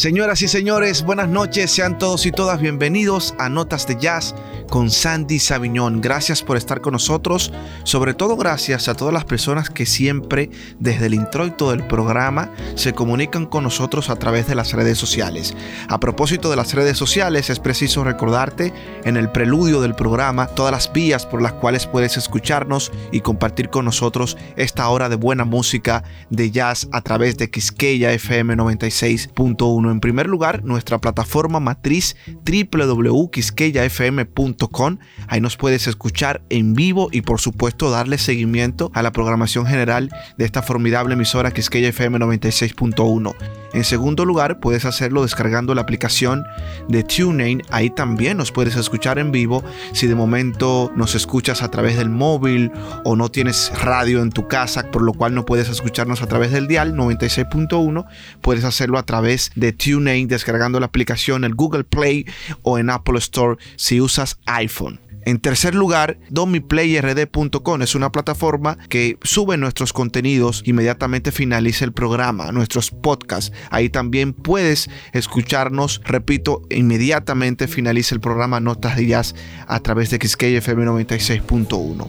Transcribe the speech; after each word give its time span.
Señoras 0.00 0.40
y 0.40 0.48
señores, 0.48 1.02
buenas 1.02 1.28
noches, 1.28 1.70
sean 1.70 1.98
todos 1.98 2.24
y 2.24 2.32
todas 2.32 2.58
bienvenidos 2.58 3.34
a 3.38 3.50
Notas 3.50 3.86
de 3.86 3.98
Jazz 4.00 4.34
con 4.70 4.90
Sandy 4.90 5.38
Saviñón. 5.38 6.00
Gracias 6.00 6.42
por 6.42 6.56
estar 6.56 6.80
con 6.80 6.94
nosotros, 6.94 7.52
sobre 7.82 8.14
todo 8.14 8.36
gracias 8.36 8.88
a 8.88 8.94
todas 8.94 9.12
las 9.12 9.26
personas 9.26 9.68
que 9.68 9.84
siempre 9.84 10.48
desde 10.78 11.04
el 11.04 11.12
introito 11.12 11.70
del 11.70 11.86
programa 11.86 12.50
se 12.76 12.94
comunican 12.94 13.44
con 13.44 13.64
nosotros 13.64 14.08
a 14.08 14.16
través 14.16 14.46
de 14.46 14.54
las 14.54 14.72
redes 14.72 14.96
sociales. 14.96 15.54
A 15.88 16.00
propósito 16.00 16.48
de 16.48 16.56
las 16.56 16.72
redes 16.72 16.96
sociales, 16.96 17.50
es 17.50 17.60
preciso 17.60 18.02
recordarte 18.02 18.72
en 19.04 19.18
el 19.18 19.30
preludio 19.30 19.82
del 19.82 19.94
programa 19.94 20.46
todas 20.46 20.72
las 20.72 20.90
vías 20.94 21.26
por 21.26 21.42
las 21.42 21.52
cuales 21.52 21.86
puedes 21.86 22.16
escucharnos 22.16 22.90
y 23.12 23.20
compartir 23.20 23.68
con 23.68 23.84
nosotros 23.84 24.38
esta 24.56 24.88
hora 24.88 25.10
de 25.10 25.16
buena 25.16 25.44
música 25.44 26.04
de 26.30 26.50
jazz 26.50 26.88
a 26.90 27.02
través 27.02 27.36
de 27.36 27.50
Quisqueya 27.50 28.12
FM 28.12 28.56
96.1 28.56 29.89
en 29.92 30.00
primer 30.00 30.26
lugar, 30.26 30.64
nuestra 30.64 30.98
plataforma 30.98 31.60
matriz 31.60 32.16
www.quisqueyafm.com. 32.44 34.98
Ahí 35.28 35.40
nos 35.40 35.56
puedes 35.56 35.86
escuchar 35.86 36.42
en 36.50 36.74
vivo 36.74 37.08
y 37.12 37.22
por 37.22 37.40
supuesto 37.40 37.90
darle 37.90 38.18
seguimiento 38.18 38.90
a 38.94 39.02
la 39.02 39.12
programación 39.12 39.66
general 39.66 40.10
de 40.36 40.44
esta 40.44 40.62
formidable 40.62 41.14
emisora 41.14 41.52
Quisqueya 41.52 41.88
FM 41.88 42.18
96.1. 42.18 43.34
En 43.72 43.84
segundo 43.84 44.24
lugar, 44.24 44.58
puedes 44.58 44.84
hacerlo 44.84 45.22
descargando 45.22 45.74
la 45.74 45.82
aplicación 45.82 46.44
de 46.88 47.04
TuneIn. 47.04 47.62
Ahí 47.70 47.90
también 47.90 48.36
nos 48.36 48.50
puedes 48.50 48.74
escuchar 48.74 49.20
en 49.20 49.30
vivo 49.30 49.62
si 49.92 50.08
de 50.08 50.16
momento 50.16 50.90
nos 50.96 51.14
escuchas 51.14 51.62
a 51.62 51.70
través 51.70 51.96
del 51.96 52.10
móvil 52.10 52.72
o 53.04 53.14
no 53.14 53.30
tienes 53.30 53.72
radio 53.80 54.22
en 54.22 54.30
tu 54.30 54.48
casa, 54.48 54.90
por 54.90 55.02
lo 55.02 55.12
cual 55.12 55.34
no 55.34 55.44
puedes 55.44 55.68
escucharnos 55.68 56.22
a 56.22 56.26
través 56.26 56.50
del 56.50 56.66
dial 56.66 56.94
96.1. 56.94 58.06
Puedes 58.40 58.64
hacerlo 58.64 58.98
a 58.98 59.04
través 59.04 59.52
de 59.54 59.72
TuneIn 59.82 60.28
descargando 60.28 60.78
la 60.78 60.86
aplicación 60.86 61.44
en 61.44 61.52
Google 61.52 61.84
Play 61.84 62.26
o 62.62 62.78
en 62.78 62.90
Apple 62.90 63.18
Store 63.18 63.56
si 63.76 64.00
usas 64.00 64.38
iPhone. 64.46 65.00
En 65.24 65.38
tercer 65.38 65.74
lugar, 65.74 66.18
domiplayRD.com 66.30 67.82
es 67.82 67.94
una 67.94 68.10
plataforma 68.10 68.78
que 68.88 69.18
sube 69.22 69.56
nuestros 69.56 69.92
contenidos 69.92 70.62
inmediatamente 70.64 71.30
finaliza 71.30 71.84
el 71.84 71.92
programa, 71.92 72.52
nuestros 72.52 72.90
podcasts. 72.90 73.52
Ahí 73.70 73.90
también 73.90 74.32
puedes 74.32 74.88
escucharnos, 75.12 76.00
repito, 76.04 76.62
inmediatamente 76.70 77.68
finaliza 77.68 78.14
el 78.14 78.20
programa 78.20 78.60
Notas 78.60 78.96
de 78.96 79.06
Jazz 79.06 79.34
a 79.66 79.80
través 79.80 80.10
de 80.10 80.16
XKFM 80.16 80.86
96.1. 80.86 82.08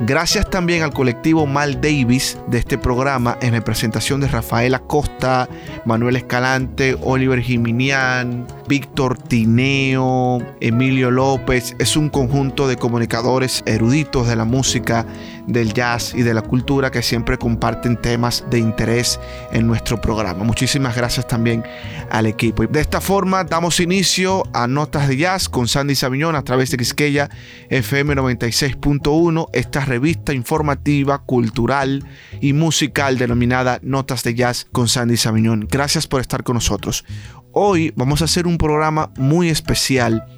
Gracias 0.00 0.48
también 0.50 0.82
al 0.82 0.92
colectivo 0.92 1.46
Mal 1.46 1.80
Davis 1.80 2.38
de 2.48 2.58
este 2.58 2.78
programa 2.78 3.38
en 3.40 3.52
representación 3.52 4.20
de 4.20 4.28
Rafael 4.28 4.74
Acosta, 4.74 5.48
Manuel 5.84 6.16
Escalante, 6.16 6.96
Oliver 7.02 7.40
Jiminián, 7.40 8.46
Víctor 8.68 9.16
Tineo, 9.18 10.38
Emilio 10.60 11.10
López. 11.10 11.74
Es 11.78 11.96
un 11.96 12.08
conjunto 12.08 12.46
de 12.64 12.76
comunicadores 12.76 13.62
eruditos 13.66 14.26
de 14.26 14.36
la 14.36 14.46
música, 14.46 15.06
del 15.46 15.74
jazz 15.74 16.14
y 16.14 16.22
de 16.22 16.32
la 16.32 16.40
cultura 16.40 16.90
que 16.90 17.02
siempre 17.02 17.36
comparten 17.36 18.00
temas 18.00 18.44
de 18.48 18.58
interés 18.58 19.20
en 19.52 19.66
nuestro 19.66 20.00
programa. 20.00 20.42
Muchísimas 20.42 20.96
gracias 20.96 21.28
también 21.28 21.62
al 22.10 22.24
equipo. 22.24 22.66
De 22.66 22.80
esta 22.80 23.02
forma 23.02 23.44
damos 23.44 23.78
inicio 23.80 24.42
a 24.54 24.66
Notas 24.66 25.06
de 25.08 25.18
Jazz 25.18 25.48
con 25.48 25.68
Sandy 25.68 25.94
Sabiñón 25.94 26.34
a 26.34 26.42
través 26.42 26.70
de 26.70 26.78
Quisqueya 26.78 27.28
FM 27.68 28.14
96.1, 28.14 29.48
esta 29.52 29.84
revista 29.84 30.32
informativa, 30.32 31.18
cultural 31.18 32.04
y 32.40 32.54
musical 32.54 33.18
denominada 33.18 33.78
Notas 33.82 34.22
de 34.22 34.34
Jazz 34.34 34.66
con 34.72 34.88
Sandy 34.88 35.18
Sabiñón. 35.18 35.68
Gracias 35.70 36.06
por 36.06 36.22
estar 36.22 36.42
con 36.42 36.54
nosotros. 36.54 37.04
Hoy 37.52 37.92
vamos 37.96 38.22
a 38.22 38.26
hacer 38.26 38.46
un 38.46 38.58
programa 38.58 39.12
muy 39.16 39.48
especial 39.48 40.35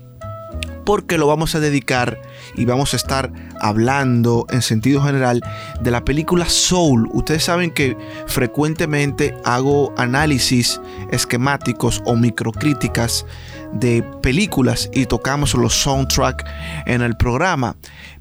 porque 0.88 1.18
lo 1.18 1.26
vamos 1.26 1.54
a 1.54 1.60
dedicar 1.60 2.18
y 2.56 2.64
vamos 2.64 2.94
a 2.94 2.96
estar 2.96 3.30
hablando 3.60 4.46
en 4.48 4.62
sentido 4.62 5.02
general 5.02 5.42
de 5.82 5.90
la 5.90 6.02
película 6.02 6.48
Soul. 6.48 7.10
Ustedes 7.12 7.44
saben 7.44 7.72
que 7.72 7.94
frecuentemente 8.26 9.34
hago 9.44 9.92
análisis 9.98 10.80
esquemáticos 11.10 12.00
o 12.06 12.16
microcríticas 12.16 13.26
de 13.70 14.02
películas 14.22 14.88
y 14.94 15.04
tocamos 15.04 15.52
los 15.52 15.74
soundtrack 15.74 16.46
en 16.86 17.02
el 17.02 17.18
programa. 17.18 17.76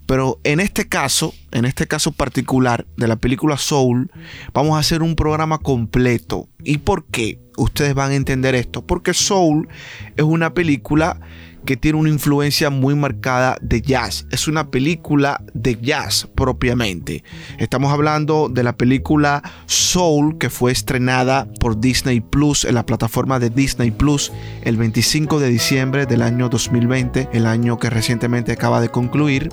Pero 0.06 0.42
en 0.44 0.60
este 0.60 0.90
caso, 0.90 1.34
en 1.52 1.64
este 1.64 1.88
caso 1.88 2.12
particular 2.12 2.86
de 2.98 3.08
la 3.08 3.16
película 3.16 3.58
Soul, 3.58 4.12
vamos 4.54 4.76
a 4.76 4.80
hacer 4.80 5.04
un 5.04 5.16
programa 5.16 5.60
completo. 5.60 6.50
¿Y 6.66 6.80
por 6.80 7.06
qué? 7.06 7.40
Ustedes 7.56 7.94
van 7.94 8.12
a 8.12 8.16
entender 8.16 8.56
esto. 8.56 8.86
Porque 8.86 9.14
Soul 9.14 9.70
es 10.18 10.24
una 10.26 10.54
película 10.54 11.22
que 11.68 11.76
tiene 11.78 12.00
una 12.00 12.10
influencia 12.10 12.70
muy 12.70 12.96
marcada 12.96 13.58
de 13.62 13.82
jazz. 13.82 14.26
Es 14.32 14.48
una 14.48 14.72
película 14.72 15.44
de 15.54 15.78
jazz 15.80 16.26
propiamente. 16.34 17.26
Estamos 17.60 17.92
hablando 17.92 18.48
de 18.48 18.64
la 18.64 18.78
película 18.78 19.44
Soul 19.66 20.38
que 20.38 20.50
fue 20.50 20.72
estrenada 20.72 21.46
por 21.60 21.80
Disney 21.80 22.22
Plus 22.22 22.64
en 22.64 22.76
la 22.76 22.86
plataforma 22.86 23.38
de 23.38 23.50
Disney 23.50 23.92
Plus 23.92 24.32
el 24.64 24.78
25 24.78 25.42
de 25.42 25.50
diciembre 25.50 26.06
del 26.06 26.22
año 26.22 26.48
2020, 26.48 27.30
el 27.34 27.46
año 27.46 27.78
que 27.78 27.90
recientemente 27.90 28.54
acaba 28.54 28.80
de 28.80 28.88
concluir. 28.88 29.50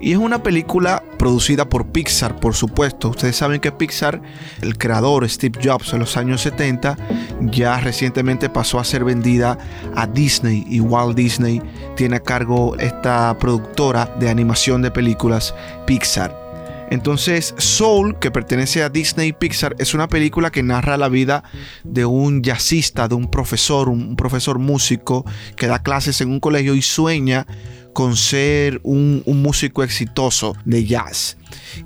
Y 0.00 0.12
es 0.12 0.18
una 0.18 0.42
película 0.42 1.02
producida 1.18 1.68
por 1.68 1.86
Pixar, 1.86 2.38
por 2.38 2.54
supuesto. 2.54 3.10
Ustedes 3.10 3.36
saben 3.36 3.60
que 3.60 3.72
Pixar, 3.72 4.20
el 4.60 4.76
creador 4.76 5.28
Steve 5.28 5.58
Jobs 5.62 5.92
en 5.92 6.00
los 6.00 6.16
años 6.16 6.42
70, 6.42 6.96
ya 7.40 7.80
recientemente 7.80 8.50
pasó 8.50 8.78
a 8.78 8.84
ser 8.84 9.04
vendida 9.04 9.58
a 9.94 10.06
Disney 10.06 10.66
y 10.68 10.80
Walt 10.80 11.16
Disney 11.16 11.62
tiene 11.96 12.16
a 12.16 12.20
cargo 12.20 12.76
esta 12.76 13.36
productora 13.38 14.14
de 14.18 14.28
animación 14.28 14.82
de 14.82 14.90
películas 14.90 15.54
Pixar. 15.86 16.46
Entonces, 16.90 17.54
Soul, 17.58 18.18
que 18.20 18.30
pertenece 18.30 18.82
a 18.82 18.88
Disney 18.88 19.32
Pixar, 19.32 19.74
es 19.78 19.94
una 19.94 20.08
película 20.08 20.50
que 20.50 20.62
narra 20.62 20.96
la 20.96 21.08
vida 21.08 21.42
de 21.82 22.04
un 22.04 22.42
jazzista, 22.42 23.08
de 23.08 23.16
un 23.16 23.28
profesor, 23.28 23.88
un 23.88 24.14
profesor 24.14 24.58
músico 24.58 25.24
que 25.56 25.66
da 25.66 25.82
clases 25.82 26.20
en 26.20 26.30
un 26.30 26.38
colegio 26.38 26.74
y 26.74 26.82
sueña 26.82 27.46
con 27.96 28.14
ser 28.14 28.78
un, 28.82 29.22
músico 29.24 29.82
exitoso 29.82 30.54
de 30.66 30.84
jazz. 30.84 31.38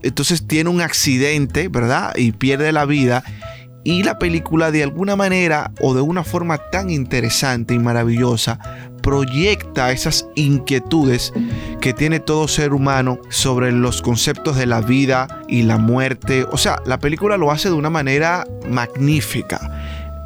Entonces 0.02 0.44
tiene 0.44 0.68
un 0.68 0.80
accidente, 0.80 1.68
¿verdad? 1.68 2.16
Y 2.16 2.32
pierde 2.32 2.72
la 2.72 2.84
vida. 2.84 3.22
Y 3.84 4.02
la 4.02 4.18
película 4.18 4.72
de 4.72 4.82
alguna 4.82 5.14
manera 5.14 5.70
o 5.80 5.94
de 5.94 6.00
una 6.00 6.24
forma 6.24 6.58
tan 6.72 6.90
interesante 6.90 7.74
y 7.74 7.78
maravillosa 7.78 8.58
proyecta 9.04 9.92
esas 9.92 10.26
inquietudes 10.34 11.32
que 11.80 11.92
tiene 11.92 12.18
todo 12.18 12.48
ser 12.48 12.72
humano 12.72 13.20
sobre 13.28 13.70
los 13.70 14.02
conceptos 14.02 14.56
de 14.56 14.66
la 14.66 14.80
vida 14.80 15.42
y 15.46 15.62
la 15.62 15.78
muerte. 15.78 16.44
O 16.50 16.58
sea, 16.58 16.82
la 16.86 16.98
película 16.98 17.36
lo 17.36 17.52
hace 17.52 17.68
de 17.68 17.76
una 17.76 17.88
manera 17.88 18.44
magnífica. 18.68 19.60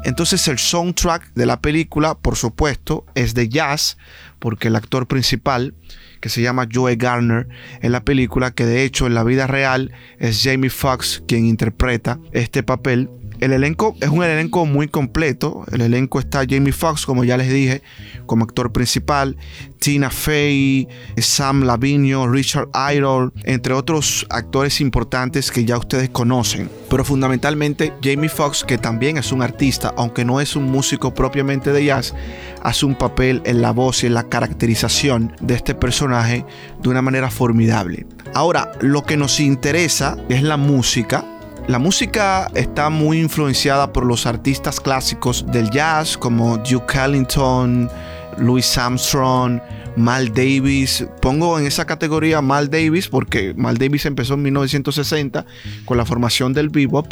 Entonces 0.05 0.47
el 0.47 0.59
soundtrack 0.59 1.33
de 1.33 1.47
la 1.47 1.61
película, 1.61 2.13
por 2.13 2.35
supuesto, 2.35 3.07
es 3.15 3.33
de 3.33 3.49
jazz, 3.49 3.97
porque 4.37 4.67
el 4.67 4.75
actor 4.75 5.07
principal, 5.07 5.73
que 6.21 6.29
se 6.29 6.43
llama 6.43 6.67
Joe 6.71 6.95
Garner 6.95 7.47
en 7.81 7.91
la 7.91 8.05
película, 8.05 8.51
que 8.51 8.67
de 8.67 8.83
hecho 8.83 9.07
en 9.07 9.15
la 9.15 9.23
vida 9.23 9.47
real 9.47 9.91
es 10.19 10.43
Jamie 10.43 10.69
Foxx 10.69 11.23
quien 11.27 11.47
interpreta 11.47 12.19
este 12.33 12.61
papel, 12.61 13.09
El 13.39 13.51
elenco 13.53 13.95
es 14.01 14.09
un 14.09 14.23
elenco 14.23 14.65
muy 14.65 14.87
completo. 14.87 15.65
El 15.71 15.81
elenco 15.81 16.19
está 16.19 16.43
Jamie 16.47 16.71
Foxx, 16.71 17.05
como 17.05 17.23
ya 17.23 17.37
les 17.37 17.51
dije, 17.51 17.81
como 18.25 18.45
actor 18.45 18.71
principal, 18.71 19.37
Tina 19.79 20.09
Fey, 20.09 20.87
Sam 21.17 21.63
Lavigne, 21.63 22.15
Richard 22.27 22.69
Idol, 22.93 23.33
entre 23.43 23.73
otros 23.73 24.25
actores 24.29 24.81
importantes 24.81 25.51
que 25.51 25.65
ya 25.65 25.77
ustedes 25.77 26.09
conocen. 26.09 26.69
Pero 26.89 27.03
fundamentalmente 27.03 27.93
Jamie 28.01 28.29
Foxx, 28.29 28.63
que 28.63 28.77
también 28.77 29.17
es 29.17 29.31
un 29.31 29.41
artista, 29.41 29.93
aunque 29.97 30.25
no 30.25 30.39
es 30.41 30.55
un 30.55 30.63
músico 30.63 31.13
propiamente 31.13 31.71
de 31.71 31.85
jazz, 31.85 32.15
hace 32.63 32.85
un 32.85 32.95
papel 32.95 33.41
en 33.45 33.61
la 33.61 33.71
voz 33.71 34.03
y 34.03 34.07
en 34.07 34.13
la 34.13 34.29
caracterización 34.29 35.35
de 35.41 35.55
este 35.55 35.75
personaje 35.75 36.45
de 36.81 36.89
una 36.89 37.01
manera 37.01 37.29
formidable. 37.29 38.07
Ahora, 38.33 38.71
lo 38.81 39.03
que 39.03 39.17
nos 39.17 39.39
interesa 39.39 40.17
es 40.29 40.41
la 40.41 40.57
música 40.57 41.23
la 41.67 41.79
música 41.79 42.49
está 42.53 42.89
muy 42.89 43.19
influenciada 43.19 43.91
por 43.91 44.05
los 44.05 44.27
artistas 44.27 44.79
clásicos 44.79 45.45
del 45.51 45.71
jazz 45.71 46.15
como 46.15 46.57
Duke 46.57 46.97
Ellington, 46.97 47.89
Louis 48.37 48.77
Armstrong, 48.77 49.59
Mal 49.95 50.31
Davis. 50.31 51.07
Pongo 51.21 51.57
en 51.57 51.65
esa 51.65 51.85
categoría 51.85 52.41
Mal 52.41 52.69
Davis 52.69 53.07
porque 53.07 53.55
Mal 53.55 53.79
Davis 53.79 54.05
empezó 54.05 54.35
en 54.35 54.43
1960 54.43 55.45
con 55.85 55.97
la 55.97 56.05
formación 56.05 56.53
del 56.53 56.69
bebop 56.69 57.11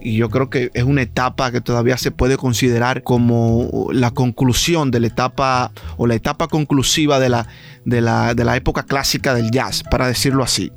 y 0.00 0.16
yo 0.16 0.30
creo 0.30 0.48
que 0.48 0.70
es 0.74 0.84
una 0.84 1.02
etapa 1.02 1.50
que 1.50 1.60
todavía 1.60 1.96
se 1.96 2.12
puede 2.12 2.36
considerar 2.36 3.02
como 3.02 3.88
la 3.92 4.12
conclusión 4.12 4.92
de 4.92 5.00
la 5.00 5.08
etapa 5.08 5.72
o 5.96 6.06
la 6.06 6.14
etapa 6.14 6.46
conclusiva 6.46 7.18
de 7.18 7.30
la, 7.30 7.48
de 7.84 8.00
la, 8.00 8.34
de 8.34 8.44
la 8.44 8.56
época 8.56 8.84
clásica 8.84 9.34
del 9.34 9.50
jazz, 9.50 9.82
para 9.90 10.06
decirlo 10.06 10.44
así. 10.44 10.70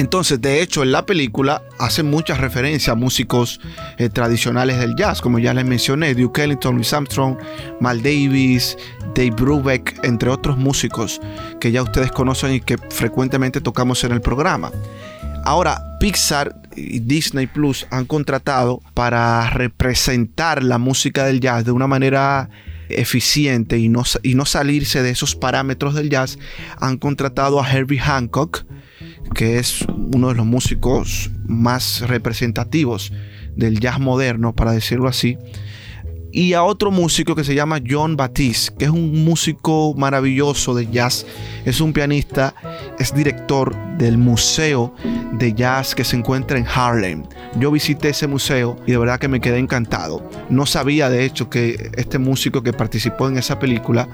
Entonces, 0.00 0.40
de 0.40 0.62
hecho, 0.62 0.82
en 0.82 0.92
la 0.92 1.04
película 1.04 1.62
hace 1.78 2.02
muchas 2.02 2.38
referencias 2.38 2.88
a 2.88 2.94
músicos 2.94 3.60
eh, 3.98 4.08
tradicionales 4.08 4.80
del 4.80 4.96
jazz, 4.96 5.20
como 5.20 5.38
ya 5.38 5.52
les 5.52 5.66
mencioné, 5.66 6.14
Duke 6.14 6.42
Ellington, 6.42 6.76
Louis 6.76 6.90
Armstrong, 6.94 7.36
Mal 7.80 8.02
Davis, 8.02 8.78
Dave 9.14 9.32
Brubeck, 9.32 10.02
entre 10.02 10.30
otros 10.30 10.56
músicos 10.56 11.20
que 11.60 11.70
ya 11.70 11.82
ustedes 11.82 12.12
conocen 12.12 12.54
y 12.54 12.60
que 12.62 12.78
frecuentemente 12.88 13.60
tocamos 13.60 14.02
en 14.04 14.12
el 14.12 14.22
programa. 14.22 14.72
Ahora, 15.44 15.98
Pixar 16.00 16.56
y 16.74 17.00
Disney 17.00 17.46
Plus 17.46 17.86
han 17.90 18.06
contratado 18.06 18.80
para 18.94 19.50
representar 19.50 20.62
la 20.62 20.78
música 20.78 21.26
del 21.26 21.40
jazz 21.40 21.66
de 21.66 21.72
una 21.72 21.86
manera 21.86 22.48
eficiente 22.88 23.76
y 23.76 23.90
no, 23.90 24.04
y 24.22 24.34
no 24.34 24.46
salirse 24.46 25.02
de 25.02 25.10
esos 25.10 25.36
parámetros 25.36 25.94
del 25.94 26.08
jazz, 26.08 26.38
han 26.80 26.96
contratado 26.96 27.60
a 27.60 27.70
Herbie 27.70 28.00
Hancock, 28.00 28.64
que 29.34 29.58
es 29.58 29.84
uno 30.14 30.28
de 30.28 30.34
los 30.34 30.46
músicos 30.46 31.30
más 31.46 32.02
representativos 32.02 33.12
del 33.56 33.80
jazz 33.80 34.00
moderno, 34.00 34.54
para 34.54 34.72
decirlo 34.72 35.08
así, 35.08 35.38
y 36.32 36.52
a 36.52 36.62
otro 36.62 36.92
músico 36.92 37.34
que 37.34 37.42
se 37.42 37.54
llama 37.54 37.80
John 37.86 38.16
Batiste, 38.16 38.72
que 38.76 38.84
es 38.84 38.90
un 38.90 39.24
músico 39.24 39.94
maravilloso 39.96 40.74
de 40.74 40.86
jazz, 40.86 41.26
es 41.64 41.80
un 41.80 41.92
pianista, 41.92 42.54
es 42.98 43.12
director 43.12 43.76
del 43.98 44.16
Museo 44.16 44.94
de 45.32 45.52
Jazz 45.52 45.94
que 45.94 46.04
se 46.04 46.16
encuentra 46.16 46.56
en 46.56 46.66
Harlem. 46.72 47.24
Yo 47.58 47.72
visité 47.72 48.10
ese 48.10 48.28
museo 48.28 48.76
y 48.86 48.92
de 48.92 48.98
verdad 48.98 49.18
que 49.18 49.28
me 49.28 49.40
quedé 49.40 49.58
encantado. 49.58 50.28
No 50.48 50.66
sabía 50.66 51.10
de 51.10 51.24
hecho 51.24 51.50
que 51.50 51.90
este 51.96 52.18
músico 52.18 52.62
que 52.62 52.72
participó 52.72 53.28
en 53.28 53.36
esa 53.36 53.58
película, 53.58 54.08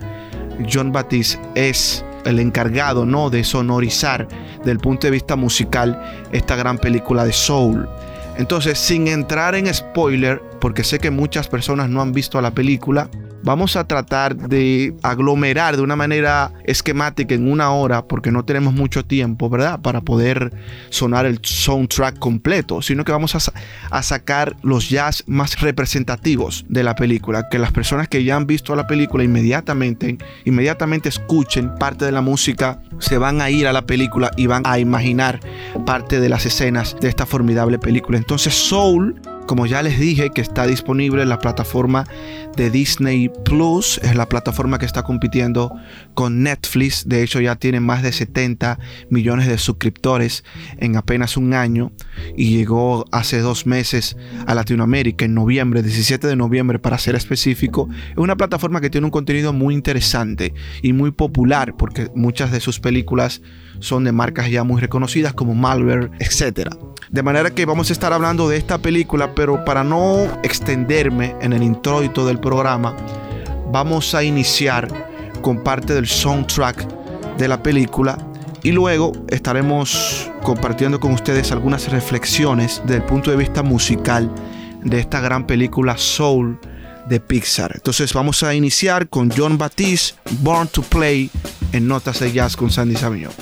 John 0.73 0.93
Batiste, 0.93 1.39
es 1.55 2.03
el 2.27 2.39
encargado 2.39 3.07
¿no? 3.07 3.31
de 3.31 3.45
sonorizar 3.45 4.29
del 4.65 4.79
punto 4.79 5.07
de 5.07 5.13
vista 5.13 5.37
musical 5.37 6.01
esta 6.33 6.57
gran 6.57 6.79
película 6.79 7.25
de 7.25 7.33
Soul. 7.33 7.89
Entonces, 8.37 8.79
sin 8.79 9.09
entrar 9.09 9.55
en 9.55 9.73
spoiler, 9.73 10.43
porque 10.61 10.85
sé 10.85 10.99
que 10.99 11.11
muchas 11.11 11.49
personas 11.49 11.89
no 11.89 12.03
han 12.03 12.13
visto 12.13 12.41
la 12.41 12.51
película, 12.51 13.09
vamos 13.47 13.77
a 13.77 13.87
tratar 13.87 14.37
de 14.37 14.93
aglomerar 15.05 15.77
de 15.77 15.83
una 15.83 15.95
manera 15.95 16.53
esquemática 16.65 17.33
en 17.33 17.49
una 17.49 17.71
hora, 17.71 18.05
porque 18.07 18.33
no 18.33 18.45
tenemos 18.45 18.75
mucho 18.75 19.05
tiempo, 19.05 19.49
¿verdad? 19.49 19.81
Para 19.81 20.01
poder 20.01 20.53
sonar 20.91 21.27
el 21.27 21.39
soundtrack 21.41 22.19
completo, 22.19 22.83
sino 22.83 23.05
que 23.05 23.13
vamos 23.13 23.37
a, 23.37 24.03
sacar 24.03 24.57
los 24.63 24.91
jazz 24.91 25.23
más 25.29 25.61
representativos 25.61 26.65
de 26.69 26.83
la 26.83 26.97
película, 26.97 27.49
que 27.49 27.61
las 27.61 27.71
personas 27.71 28.09
que 28.09 28.25
ya 28.25 28.35
han 28.35 28.49
visto 28.49 28.75
la 28.75 28.89
película 28.89 29.23
inmediatamente, 29.23 30.19
inmediatamente 30.45 31.09
escuchen 31.09 31.73
parte 31.77 32.05
de 32.05 32.13
la 32.13 32.23
música, 32.23 32.81
se 32.99 33.17
van 33.17 33.41
a 33.41 33.49
ir 33.49 33.69
a 33.69 33.73
la 33.73 33.87
película 33.87 34.33
y 34.37 34.49
van 34.49 34.65
a 34.67 34.81
imaginar 34.81 35.39
parte 35.87 36.19
de 36.19 36.29
las 36.29 36.47
escenas 36.47 36.97
de 37.01 37.09
esta 37.09 37.27
formidable 37.27 37.79
película. 37.79 38.19
Entonces 38.19 38.55
Soul 38.55 39.21
como 39.47 39.67
ya 39.67 39.83
les 39.83 39.99
dije, 39.99 40.31
que 40.31 40.41
está 40.41 40.67
disponible 40.67 41.23
en 41.23 41.29
la 41.29 41.39
plataforma 41.39 42.05
de 42.57 42.71
Disney 42.71 43.31
Plus, 43.45 43.99
es 44.03 44.17
la 44.17 44.29
plataforma 44.29 44.79
que 44.79 44.87
está 44.87 45.03
compitiendo 45.03 45.73
con 46.15 46.43
Netflix. 46.43 47.09
De 47.09 47.23
hecho, 47.23 47.41
ya 47.41 47.57
tiene 47.57 47.81
más 47.81 48.03
de 48.03 48.13
70 48.13 48.79
millones 49.11 49.47
de 49.47 49.59
suscriptores 49.59 50.45
en 50.79 50.97
apenas 50.97 51.37
un 51.37 51.55
año 51.55 51.93
y 52.37 52.57
llegó 52.57 53.05
hace 53.13 53.41
dos 53.41 53.67
meses 53.67 54.17
a 54.47 54.55
Latinoamérica 54.55 55.25
en 55.25 55.35
noviembre, 55.35 55.83
17 55.83 56.27
de 56.27 56.37
noviembre 56.37 56.79
para 56.79 56.99
ser 56.99 57.15
específico. 57.15 57.89
Es 58.11 58.19
una 58.19 58.37
plataforma 58.37 58.81
que 58.81 58.91
tiene 58.91 59.07
un 59.07 59.11
contenido 59.11 59.53
muy 59.53 59.75
interesante 59.75 60.55
y 60.83 60.93
muy 60.93 61.11
popular 61.11 61.75
porque 61.77 62.11
muchas 62.15 62.51
de 62.53 62.61
sus 62.61 62.81
películas 62.81 63.43
son 63.81 64.05
de 64.05 64.13
marcas 64.13 64.51
ya 64.51 64.65
muy 64.65 64.81
reconocidas 64.81 65.35
como 65.35 65.55
Malware, 65.55 66.11
etc. 66.19 66.69
De 67.11 67.23
manera 67.23 67.51
que 67.51 67.67
vamos 67.67 67.91
a 67.91 67.93
estar 67.93 68.13
hablando 68.13 68.49
de 68.49 68.57
esta 68.57 68.79
película, 68.79 69.35
pero 69.35 69.65
para 69.65 69.85
no 69.85 70.25
extenderme 70.43 71.37
en 71.41 71.53
el 71.53 71.63
introito 71.63 72.27
del 72.27 72.41
programa, 72.41 72.97
vamos 73.71 74.15
a 74.15 74.23
iniciar 74.23 74.89
con 75.43 75.63
parte 75.63 75.95
del 75.95 76.07
soundtrack 76.07 77.37
de 77.37 77.49
la 77.49 77.63
película 77.63 78.19
y 78.63 78.73
luego 78.73 79.13
estaremos 79.29 80.31
compartiendo 80.43 80.99
con 80.99 81.13
ustedes 81.13 81.53
algunas 81.53 81.89
reflexiones 81.91 82.83
desde 82.85 82.97
el 82.97 83.05
punto 83.05 83.31
de 83.31 83.37
vista 83.37 83.63
musical 83.63 84.29
de 84.83 84.99
esta 84.99 85.21
gran 85.21 85.47
película 85.47 85.97
Soul 85.97 86.59
de 87.09 87.21
Pixar. 87.21 87.73
Entonces 87.75 88.13
vamos 88.13 88.43
a 88.43 88.55
iniciar 88.55 89.09
con 89.09 89.31
John 89.31 89.59
Batiste, 89.59 90.19
Born 90.41 90.69
to 90.69 90.83
Play 90.83 91.31
en 91.73 91.87
Notas 91.87 92.21
de 92.21 92.33
Jazz 92.33 92.57
con 92.57 92.71
Sandy 92.71 92.97
Savignón. 92.97 93.33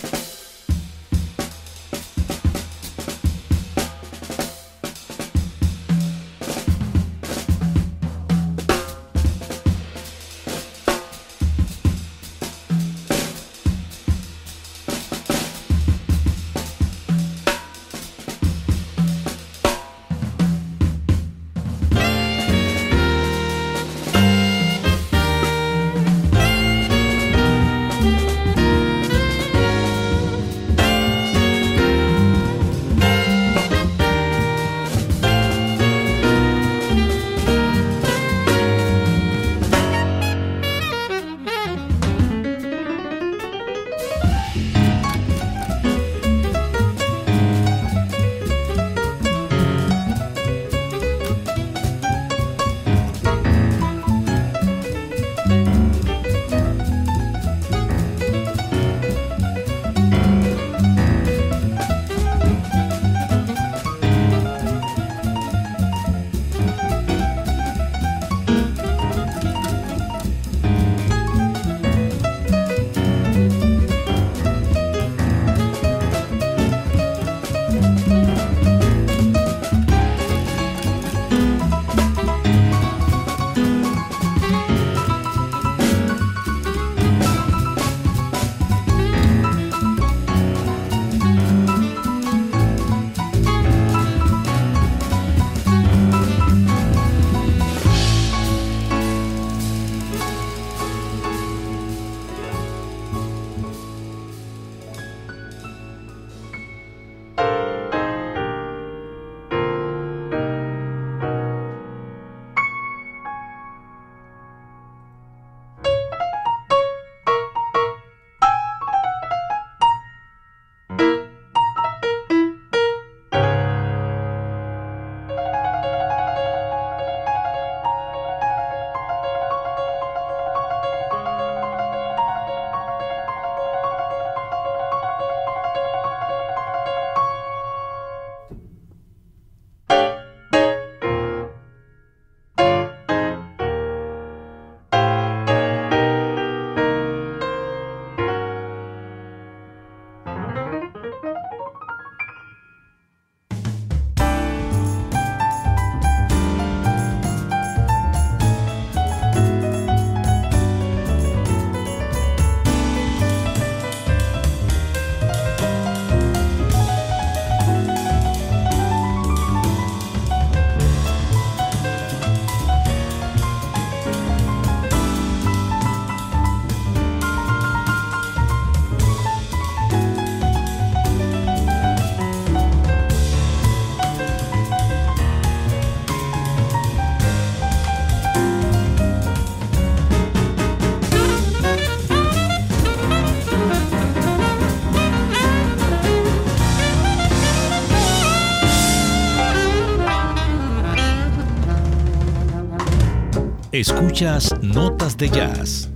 Escuchas 203.74 204.54
Notas 204.62 205.16
de 205.16 205.28
Jazz 205.28 205.90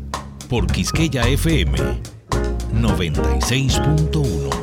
por 0.48 0.66
Quisqueya 0.66 1.22
FM 1.28 1.78
96.1. 2.74 4.57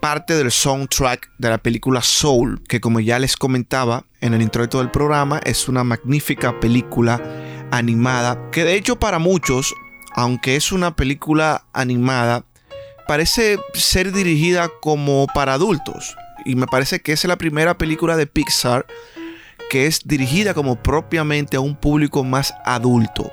parte 0.00 0.34
del 0.34 0.50
soundtrack 0.50 1.30
de 1.38 1.50
la 1.50 1.58
película 1.58 2.02
Soul, 2.02 2.62
que 2.68 2.80
como 2.80 3.00
ya 3.00 3.18
les 3.18 3.36
comentaba 3.36 4.04
en 4.20 4.34
el 4.34 4.42
introito 4.42 4.78
del 4.78 4.90
programa, 4.90 5.40
es 5.44 5.68
una 5.68 5.84
magnífica 5.84 6.58
película 6.60 7.20
animada, 7.70 8.50
que 8.50 8.64
de 8.64 8.74
hecho 8.74 8.98
para 8.98 9.18
muchos, 9.18 9.74
aunque 10.14 10.56
es 10.56 10.72
una 10.72 10.94
película 10.94 11.66
animada, 11.72 12.44
parece 13.06 13.58
ser 13.74 14.12
dirigida 14.12 14.70
como 14.80 15.26
para 15.34 15.54
adultos. 15.54 16.16
Y 16.44 16.54
me 16.54 16.66
parece 16.66 17.00
que 17.00 17.12
es 17.12 17.24
la 17.24 17.36
primera 17.36 17.76
película 17.76 18.16
de 18.16 18.26
Pixar 18.26 18.86
que 19.68 19.86
es 19.86 20.00
dirigida 20.04 20.54
como 20.54 20.76
propiamente 20.76 21.56
a 21.56 21.60
un 21.60 21.76
público 21.76 22.24
más 22.24 22.54
adulto. 22.64 23.30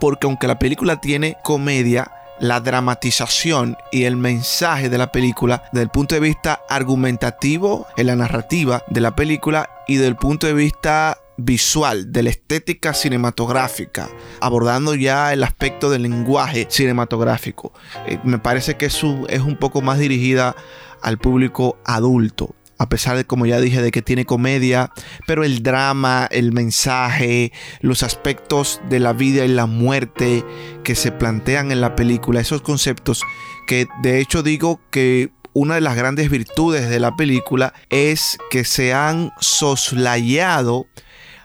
Porque 0.00 0.26
aunque 0.26 0.46
la 0.46 0.58
película 0.58 1.00
tiene 1.00 1.36
comedia, 1.42 2.10
la 2.40 2.60
dramatización 2.60 3.76
y 3.92 4.04
el 4.04 4.16
mensaje 4.16 4.88
de 4.90 4.98
la 4.98 5.12
película 5.12 5.62
desde 5.72 5.84
el 5.84 5.90
punto 5.90 6.14
de 6.14 6.20
vista 6.20 6.60
argumentativo 6.68 7.86
en 7.96 8.08
la 8.08 8.16
narrativa 8.16 8.82
de 8.88 9.00
la 9.00 9.14
película 9.14 9.70
y 9.86 9.96
del 9.96 10.16
punto 10.16 10.46
de 10.46 10.54
vista 10.54 11.18
visual, 11.36 12.12
de 12.12 12.22
la 12.22 12.30
estética 12.30 12.94
cinematográfica, 12.94 14.08
abordando 14.40 14.94
ya 14.94 15.32
el 15.32 15.42
aspecto 15.42 15.90
del 15.90 16.02
lenguaje 16.02 16.66
cinematográfico. 16.70 17.72
Eh, 18.06 18.18
me 18.24 18.38
parece 18.38 18.76
que 18.76 18.86
eso 18.86 19.26
es 19.28 19.40
un 19.40 19.56
poco 19.56 19.80
más 19.80 19.98
dirigida 19.98 20.54
al 21.02 21.18
público 21.18 21.76
adulto 21.84 22.54
a 22.84 22.88
pesar 22.88 23.16
de, 23.16 23.24
como 23.24 23.46
ya 23.46 23.60
dije, 23.60 23.82
de 23.82 23.90
que 23.90 24.02
tiene 24.02 24.24
comedia, 24.24 24.92
pero 25.26 25.42
el 25.42 25.62
drama, 25.62 26.28
el 26.30 26.52
mensaje, 26.52 27.52
los 27.80 28.02
aspectos 28.02 28.80
de 28.88 29.00
la 29.00 29.12
vida 29.12 29.44
y 29.44 29.48
la 29.48 29.66
muerte 29.66 30.44
que 30.84 30.94
se 30.94 31.10
plantean 31.10 31.72
en 31.72 31.80
la 31.80 31.96
película, 31.96 32.40
esos 32.40 32.62
conceptos 32.62 33.22
que 33.66 33.86
de 34.02 34.20
hecho 34.20 34.42
digo 34.42 34.80
que 34.90 35.30
una 35.54 35.76
de 35.76 35.80
las 35.80 35.96
grandes 35.96 36.30
virtudes 36.30 36.90
de 36.90 37.00
la 37.00 37.16
película 37.16 37.72
es 37.88 38.38
que 38.50 38.64
se 38.64 38.92
han 38.92 39.32
soslayado 39.40 40.86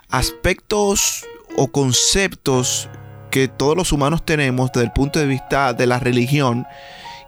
aspectos 0.10 1.26
o 1.56 1.72
conceptos 1.72 2.90
que 3.32 3.48
todos 3.48 3.78
los 3.78 3.92
humanos 3.94 4.26
tenemos 4.26 4.72
desde 4.74 4.88
el 4.88 4.92
punto 4.92 5.20
de 5.20 5.28
vista 5.28 5.74
de 5.74 5.88
la 5.88 6.00
religión 6.00 6.66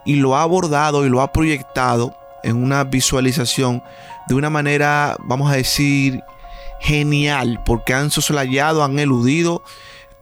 y 0.06 0.16
lo 0.16 0.36
ha 0.36 0.42
abordado 0.42 1.06
y 1.06 1.10
lo 1.10 1.22
ha 1.22 1.32
proyectado 1.32 2.18
en 2.44 2.62
una 2.62 2.84
visualización 2.84 3.84
de 4.28 4.36
una 4.36 4.50
manera, 4.50 5.18
vamos 5.26 5.52
a 5.52 5.56
decir, 5.56 6.22
genial, 6.80 7.62
porque 7.66 7.94
han 7.94 8.12
soslayado, 8.12 8.84
han 8.84 9.00
eludido 9.00 9.64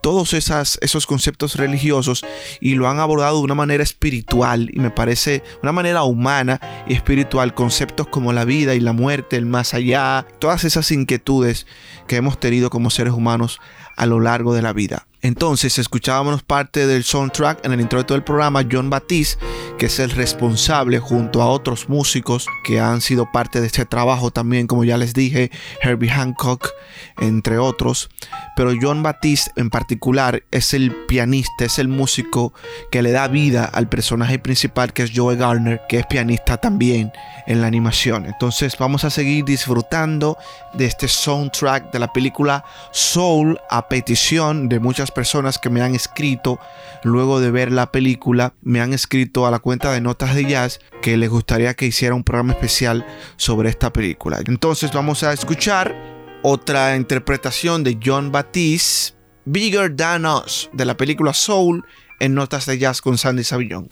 todos 0.01 0.33
esos 0.33 1.07
conceptos 1.07 1.55
religiosos 1.55 2.25
y 2.61 2.75
lo 2.75 2.87
han 2.87 2.99
abordado 2.99 3.37
de 3.37 3.43
una 3.43 3.55
manera 3.55 3.83
espiritual 3.83 4.69
y 4.71 4.79
me 4.79 4.91
parece 4.91 5.43
una 5.61 5.71
manera 5.71 6.03
humana 6.03 6.59
y 6.87 6.93
espiritual, 6.93 7.53
conceptos 7.53 8.07
como 8.07 8.33
la 8.33 8.45
vida 8.45 8.75
y 8.75 8.79
la 8.79 8.93
muerte, 8.93 9.35
el 9.35 9.45
más 9.45 9.73
allá, 9.73 10.25
todas 10.39 10.63
esas 10.63 10.91
inquietudes 10.91 11.67
que 12.07 12.15
hemos 12.15 12.39
tenido 12.39 12.69
como 12.69 12.89
seres 12.89 13.13
humanos 13.13 13.59
a 13.97 14.05
lo 14.05 14.19
largo 14.19 14.53
de 14.53 14.61
la 14.61 14.73
vida. 14.73 15.08
Entonces 15.21 15.77
escuchábamos 15.77 16.43
parte 16.43 16.87
del 16.87 17.03
soundtrack 17.03 17.65
en 17.65 17.73
el 17.73 17.81
intro 17.81 18.01
del 18.03 18.23
programa 18.23 18.63
John 18.69 18.89
Batiste, 18.89 19.37
que 19.77 19.87
es 19.87 19.99
el 19.99 20.11
responsable 20.11 20.99
junto 20.99 21.41
a 21.41 21.49
otros 21.49 21.89
músicos 21.89 22.47
que 22.63 22.79
han 22.79 23.01
sido 23.01 23.29
parte 23.31 23.59
de 23.59 23.67
este 23.67 23.85
trabajo 23.85 24.31
también, 24.31 24.65
como 24.65 24.85
ya 24.85 24.97
les 24.97 25.13
dije, 25.13 25.51
Herbie 25.81 26.09
Hancock, 26.09 26.69
entre 27.17 27.57
otros. 27.57 28.09
Pero 28.55 28.71
John 28.79 29.03
Batiste 29.03 29.51
en 29.57 29.69
particular 29.69 30.43
es 30.51 30.73
el 30.73 30.95
pianista, 31.07 31.65
es 31.65 31.79
el 31.79 31.89
músico 31.89 32.53
que 32.91 33.01
le 33.01 33.11
da 33.11 33.27
vida 33.27 33.65
al 33.65 33.89
personaje 33.89 34.39
principal 34.39 34.93
que 34.93 35.03
es 35.03 35.11
Joe 35.13 35.35
Garner, 35.35 35.81
que 35.89 35.99
es 35.99 36.05
pianista 36.05 36.57
también 36.57 37.11
en 37.45 37.61
la 37.61 37.67
animación. 37.67 38.25
Entonces 38.25 38.77
vamos 38.77 39.03
a 39.03 39.09
seguir 39.09 39.43
disfrutando 39.43 40.37
de 40.73 40.85
este 40.85 41.07
soundtrack 41.07 41.91
de 41.91 41.99
la 41.99 42.13
película 42.13 42.63
Soul 42.91 43.59
a 43.69 43.87
petición 43.87 44.69
de 44.69 44.79
muchas 44.79 45.08
personas 45.11 45.57
que 45.57 45.69
me 45.69 45.81
han 45.81 45.95
escrito 45.95 46.59
luego 47.03 47.39
de 47.39 47.51
ver 47.51 47.71
la 47.71 47.91
película, 47.91 48.53
me 48.61 48.81
han 48.81 48.93
escrito 48.93 49.45
a 49.45 49.51
la 49.51 49.59
cuenta 49.59 49.91
de 49.91 50.01
notas 50.01 50.35
de 50.35 50.45
jazz 50.45 50.79
que 51.01 51.17
les 51.17 51.29
gustaría 51.29 51.73
que 51.73 51.85
hiciera 51.85 52.15
un 52.15 52.23
programa 52.23 52.53
especial 52.53 53.05
sobre 53.37 53.69
esta 53.69 53.91
película. 53.91 54.39
Entonces 54.45 54.91
vamos 54.91 55.23
a 55.23 55.33
escuchar 55.33 55.95
otra 56.43 56.95
interpretación 56.95 57.83
de 57.83 57.99
John 58.03 58.31
Batiste, 58.31 59.15
Bigger 59.45 59.95
Than 59.95 60.25
Us, 60.25 60.69
de 60.73 60.85
la 60.85 60.95
película 60.95 61.33
Soul, 61.33 61.85
en 62.19 62.33
notas 62.33 62.65
de 62.65 62.77
jazz 62.77 63.01
con 63.01 63.17
Sandy 63.17 63.43
Savillon. 63.43 63.89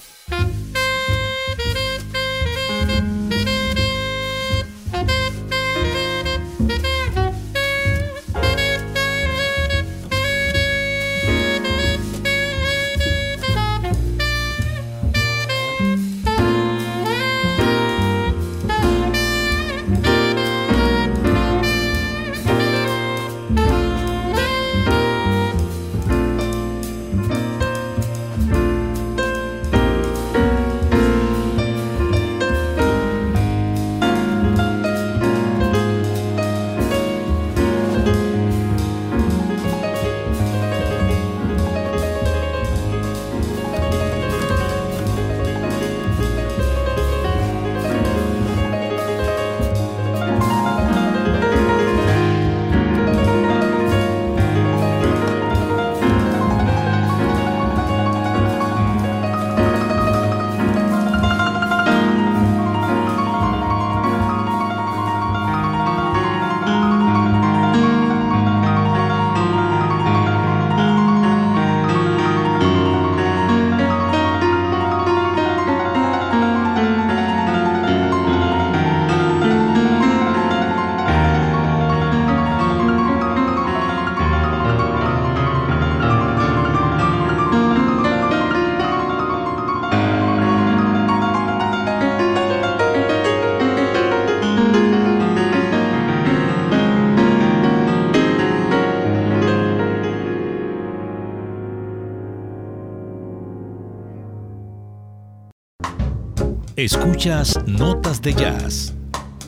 Escuchas 106.78 107.60
Notas 107.66 108.22
de 108.22 108.36
Jazz 108.36 108.94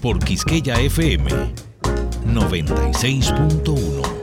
por 0.01 0.17
Quisqueya 0.17 0.81
FM 0.81 1.29
96.1. 2.25 4.19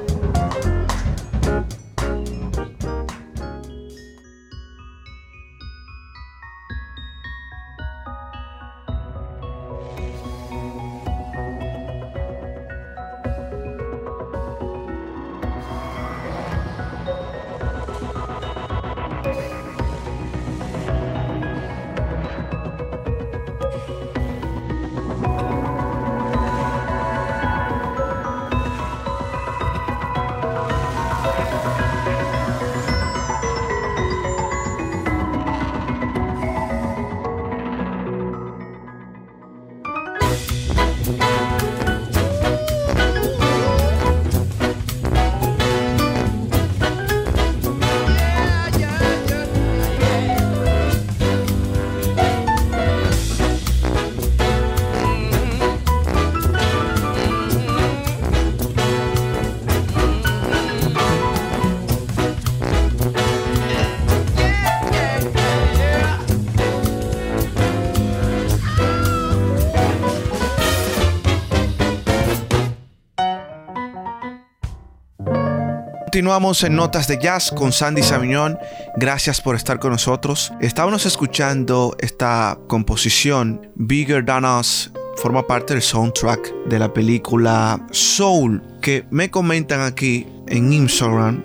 Continuamos 76.17 76.63
en 76.63 76.77
Notas 76.77 77.09
de 77.09 77.19
Jazz 77.21 77.53
con 77.55 77.73
Sandy 77.73 78.03
Saviñón. 78.03 78.59
Gracias 78.97 79.43
por 79.43 79.55
estar 79.55 79.79
con 79.79 79.93
nosotros. 79.93 80.51
Estábamos 80.63 81.05
escuchando 81.05 81.95
esta 82.01 82.59
composición, 82.69 83.71
Bigger 83.75 84.25
Than 84.25 84.47
Us, 84.47 84.91
forma 85.19 85.47
parte 85.47 85.75
del 85.75 85.83
soundtrack 85.83 86.55
de 86.69 86.79
la 86.79 86.91
película 86.91 87.87
Soul, 87.91 88.63
que 88.81 89.05
me 89.11 89.31
comentan 89.31 89.83
aquí 89.83 90.27
en 90.49 90.73
Instagram, 90.73 91.45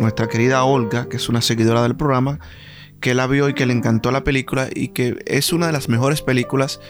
nuestra 0.00 0.26
querida 0.26 0.64
Olga, 0.64 1.08
que 1.08 1.18
es 1.18 1.28
una 1.28 1.40
seguidora 1.40 1.84
del 1.84 1.94
programa, 1.94 2.40
que 2.98 3.14
la 3.14 3.28
vio 3.28 3.48
y 3.48 3.54
que 3.54 3.66
le 3.66 3.72
encantó 3.72 4.10
la 4.10 4.24
película 4.24 4.66
y 4.74 4.88
que 4.88 5.16
es 5.26 5.52
una 5.52 5.68
de 5.68 5.72
las 5.72 5.88
mejores 5.88 6.22
películas 6.22 6.80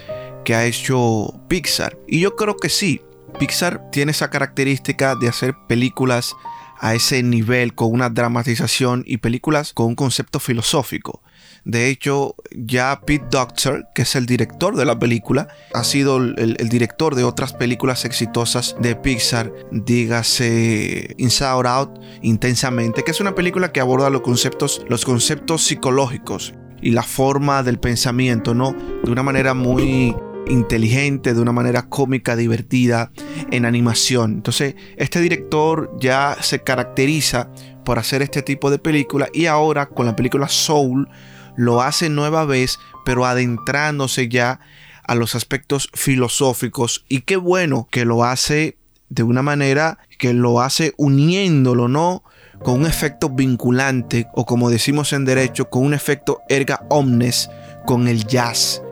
que 0.43 0.55
ha 0.55 0.65
hecho 0.65 1.39
Pixar. 1.47 1.95
Y 2.07 2.21
yo 2.21 2.35
creo 2.35 2.57
que 2.57 2.69
sí, 2.69 3.03
Pixar 3.37 3.91
tiene 3.91 4.13
esa 4.13 4.31
característica 4.31 5.13
de 5.13 5.27
hacer 5.27 5.53
películas 5.67 6.35
a 6.79 6.95
ese 6.95 7.21
nivel 7.23 7.75
con 7.75 7.91
una 7.91 8.09
dramatización 8.09 9.03
y 9.05 9.17
películas 9.17 9.73
con 9.73 9.87
un 9.87 9.95
concepto 9.95 10.39
filosófico. 10.39 11.21
De 11.65 11.89
hecho, 11.89 12.35
ya 12.51 13.01
Pete 13.05 13.25
Doctor, 13.29 13.87
que 13.93 14.03
es 14.03 14.15
el 14.15 14.25
director 14.25 14.75
de 14.75 14.85
la 14.85 14.97
película, 14.97 15.49
ha 15.73 15.83
sido 15.83 16.17
el, 16.17 16.55
director 16.69 17.15
de 17.15 17.23
otras 17.23 17.53
películas 17.53 18.05
exitosas 18.05 18.75
de 18.79 18.95
Pixar, 18.95 19.53
dígase 19.71 21.15
Inside 21.17 21.67
Out, 21.67 21.99
Intensamente, 22.21 23.03
que 23.03 23.11
es 23.11 23.19
una 23.19 23.35
película 23.35 23.71
que 23.71 23.81
aborda 23.81 24.09
los 24.09 24.21
conceptos, 24.21 24.83
los 24.87 25.05
conceptos 25.05 25.63
psicológicos 25.63 26.53
y 26.81 26.91
la 26.91 27.03
forma 27.03 27.61
del 27.61 27.79
pensamiento, 27.79 28.53
¿no? 28.53 28.73
De 29.03 29.11
una 29.11 29.23
manera 29.23 29.53
muy 29.53 30.15
inteligente, 30.49 31.33
de 31.33 31.41
una 31.41 31.51
manera 31.51 31.87
cómica, 31.87 32.35
divertida, 32.35 33.11
en 33.51 33.65
animación. 33.65 34.33
Entonces, 34.33 34.75
este 34.97 35.21
director 35.21 35.91
ya 35.99 36.37
se 36.41 36.63
caracteriza 36.63 37.49
por 37.85 37.99
hacer 37.99 38.21
este 38.21 38.41
tipo 38.41 38.69
de 38.69 38.79
película 38.79 39.29
y 39.33 39.45
ahora 39.45 39.87
con 39.87 40.05
la 40.05 40.15
película 40.15 40.47
Soul 40.47 41.07
lo 41.55 41.81
hace 41.81 42.09
nueva 42.09 42.45
vez, 42.45 42.79
pero 43.05 43.25
adentrándose 43.25 44.29
ya 44.29 44.59
a 45.03 45.15
los 45.15 45.35
aspectos 45.35 45.89
filosóficos 45.93 47.05
y 47.09 47.21
qué 47.21 47.35
bueno 47.35 47.87
que 47.89 48.05
lo 48.05 48.23
hace 48.23 48.77
de 49.09 49.23
una 49.23 49.41
manera 49.41 49.97
que 50.19 50.33
lo 50.33 50.61
hace 50.61 50.93
uniéndolo, 50.97 51.87
¿no? 51.87 52.23
Con 52.63 52.81
un 52.81 52.85
efecto 52.85 53.29
vinculante 53.29 54.27
o 54.33 54.45
como 54.45 54.69
decimos 54.69 55.13
en 55.13 55.25
derecho, 55.25 55.69
con 55.69 55.83
un 55.83 55.93
efecto 55.93 56.41
erga 56.47 56.85
omnes 56.89 57.49
con 57.85 58.07
el 58.07 58.27
jazz 58.27 58.83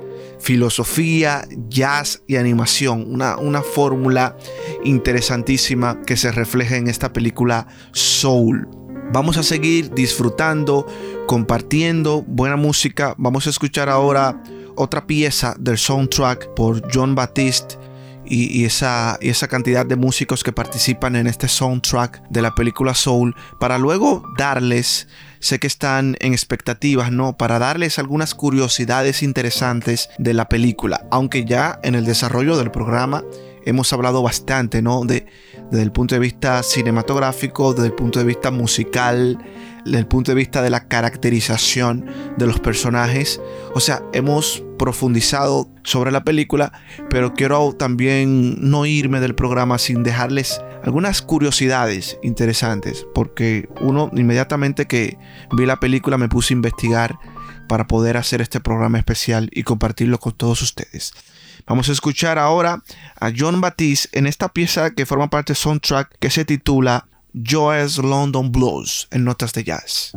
filosofía, 0.47 1.45
jazz 1.67 2.23
y 2.25 2.37
animación. 2.37 3.05
Una, 3.13 3.35
una 3.35 3.61
fórmula 3.61 4.37
interesantísima 4.85 6.01
que 6.03 6.15
se 6.15 6.31
refleja 6.31 6.77
en 6.77 6.87
esta 6.87 7.11
película 7.11 7.67
Soul. 7.91 8.65
Vamos 9.11 9.35
a 9.35 9.43
seguir 9.43 9.93
disfrutando, 9.93 10.87
compartiendo 11.27 12.23
buena 12.25 12.55
música. 12.55 13.13
Vamos 13.17 13.45
a 13.45 13.49
escuchar 13.49 13.89
ahora 13.89 14.41
otra 14.77 15.05
pieza 15.05 15.53
del 15.59 15.77
soundtrack 15.77 16.53
por 16.53 16.81
John 16.93 17.13
Baptiste 17.13 17.75
esa, 18.29 19.17
y 19.21 19.29
esa 19.29 19.47
cantidad 19.49 19.85
de 19.85 19.97
músicos 19.97 20.45
que 20.45 20.53
participan 20.53 21.17
en 21.17 21.27
este 21.27 21.49
soundtrack 21.49 22.21
de 22.29 22.41
la 22.41 22.55
película 22.55 22.93
Soul 22.93 23.35
para 23.59 23.77
luego 23.77 24.23
darles 24.37 25.09
sé 25.39 25.59
que 25.59 25.67
están 25.67 26.15
en 26.19 26.33
expectativas, 26.33 27.11
¿no? 27.11 27.37
Para 27.37 27.59
darles 27.59 27.99
algunas 27.99 28.35
curiosidades 28.35 29.23
interesantes 29.23 30.09
de 30.17 30.33
la 30.33 30.49
película, 30.49 31.05
aunque 31.11 31.45
ya 31.45 31.79
en 31.83 31.95
el 31.95 32.05
desarrollo 32.05 32.57
del 32.57 32.71
programa 32.71 33.23
hemos 33.65 33.91
hablado 33.91 34.21
bastante, 34.23 34.81
¿no? 34.81 35.03
De, 35.03 35.25
desde 35.71 35.83
el 35.83 35.91
punto 35.91 36.15
de 36.15 36.19
vista 36.19 36.63
cinematográfico, 36.63 37.73
desde 37.73 37.87
el 37.87 37.93
punto 37.93 38.19
de 38.19 38.25
vista 38.25 38.49
musical, 38.51 39.37
desde 39.87 39.99
el 39.99 40.07
punto 40.07 40.31
de 40.31 40.35
vista 40.35 40.61
de 40.61 40.69
la 40.69 40.87
caracterización 40.87 42.05
de 42.37 42.45
los 42.45 42.59
personajes. 42.59 43.41
O 43.73 43.79
sea, 43.79 44.03
hemos 44.13 44.63
profundizado 44.77 45.69
sobre 45.83 46.11
la 46.11 46.23
película, 46.23 46.71
pero 47.09 47.33
quiero 47.33 47.73
también 47.73 48.69
no 48.69 48.85
irme 48.85 49.19
del 49.19 49.35
programa 49.35 49.77
sin 49.77 50.03
dejarles 50.03 50.61
algunas 50.83 51.21
curiosidades 51.21 52.19
interesantes, 52.21 53.05
porque 53.13 53.67
uno 53.81 54.11
inmediatamente 54.13 54.85
que 54.85 55.17
vi 55.51 55.65
la 55.65 55.79
película 55.79 56.17
me 56.17 56.29
puse 56.29 56.53
a 56.53 56.57
investigar 56.57 57.17
para 57.67 57.87
poder 57.87 58.17
hacer 58.17 58.41
este 58.41 58.59
programa 58.59 58.97
especial 58.97 59.49
y 59.51 59.63
compartirlo 59.63 60.19
con 60.19 60.33
todos 60.33 60.61
ustedes. 60.61 61.13
Vamos 61.65 61.89
a 61.89 61.91
escuchar 61.91 62.39
ahora 62.39 62.81
a 63.19 63.31
John 63.35 63.59
Batiste 63.59 64.17
en 64.17 64.25
esta 64.25 64.49
pieza 64.49 64.91
que 64.91 65.05
forma 65.05 65.29
parte 65.29 65.51
del 65.51 65.57
soundtrack 65.57 66.17
que 66.19 66.29
se 66.29 66.45
titula 66.45 67.07
Joyous 67.43 67.97
London 67.99 68.51
Blues 68.51 69.07
en 69.11 69.23
notas 69.23 69.53
de 69.53 69.63
jazz. 69.63 70.11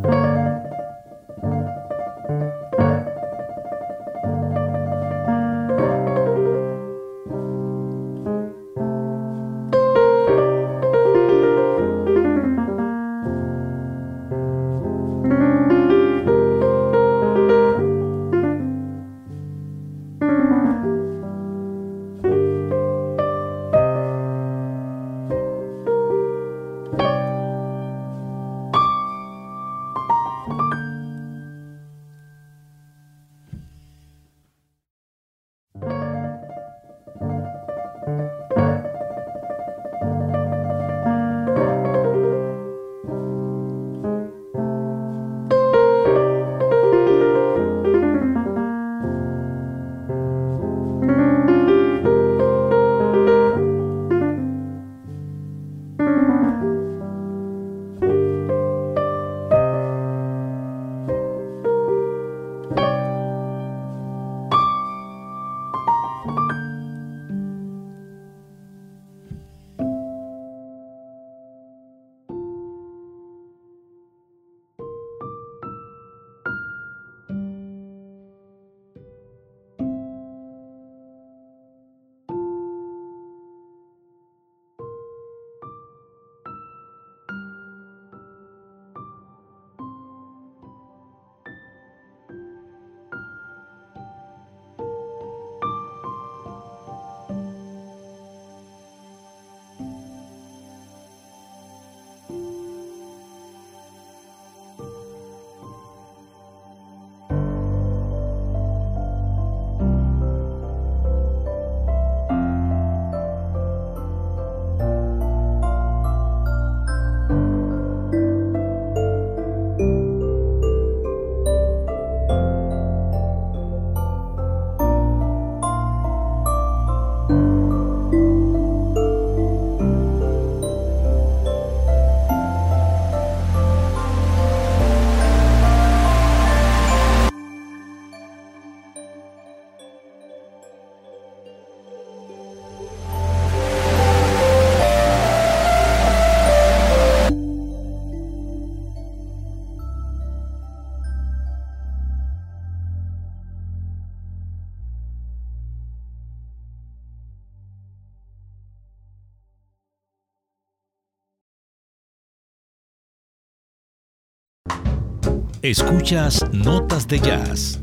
Escuchas 165.62 166.42
Notas 166.52 167.06
de 167.06 167.20
Jazz 167.20 167.78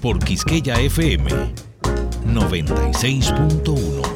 por 0.00 0.20
Quisqueya 0.20 0.80
FM 0.80 1.28
96.1. 2.24 4.15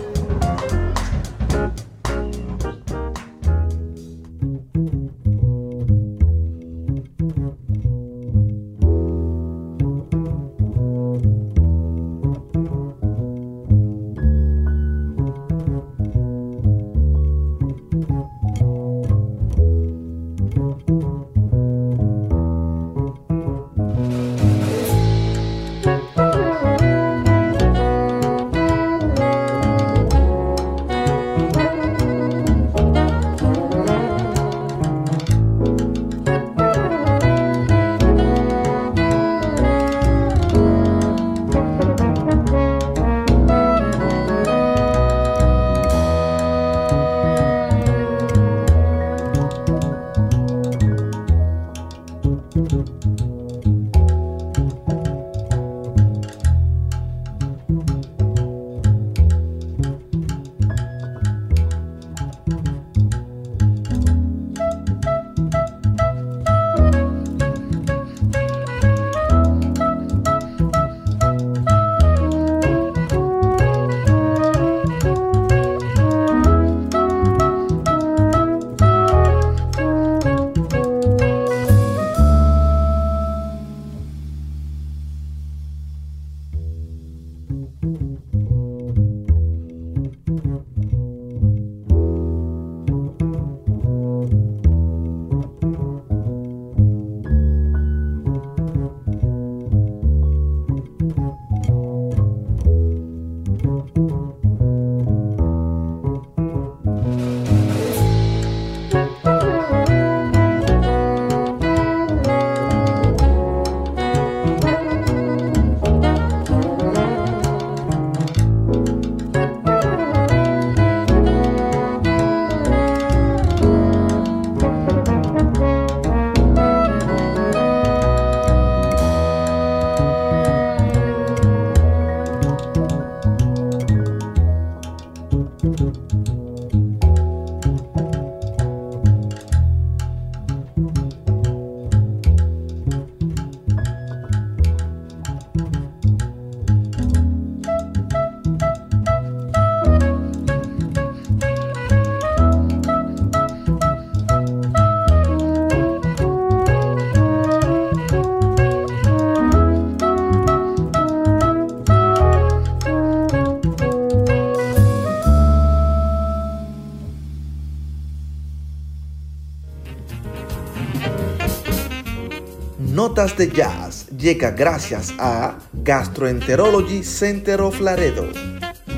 Notas 173.21 173.37
de 173.37 173.51
Jazz 173.51 174.07
llega 174.17 174.53
gracias 174.53 175.13
a 175.19 175.59
Gastroenterology 175.75 177.03
Center 177.03 177.61
of 177.61 177.79
Laredo, 177.79 178.27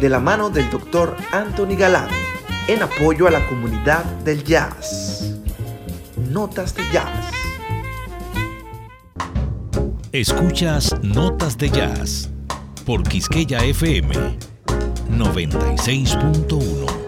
de 0.00 0.08
la 0.08 0.20
mano 0.20 0.48
del 0.48 0.70
Dr. 0.70 1.16
Anthony 1.32 1.74
Galán, 1.76 2.06
en 2.68 2.84
apoyo 2.84 3.26
a 3.26 3.32
la 3.32 3.44
comunidad 3.48 4.04
del 4.24 4.44
jazz. 4.44 5.34
Notas 6.30 6.72
de 6.76 6.84
Jazz. 6.92 7.32
Escuchas 10.12 10.94
Notas 11.02 11.58
de 11.58 11.70
Jazz 11.70 12.30
por 12.86 13.02
Quisqueya 13.02 13.64
FM 13.64 14.14
96.1. 15.10 17.01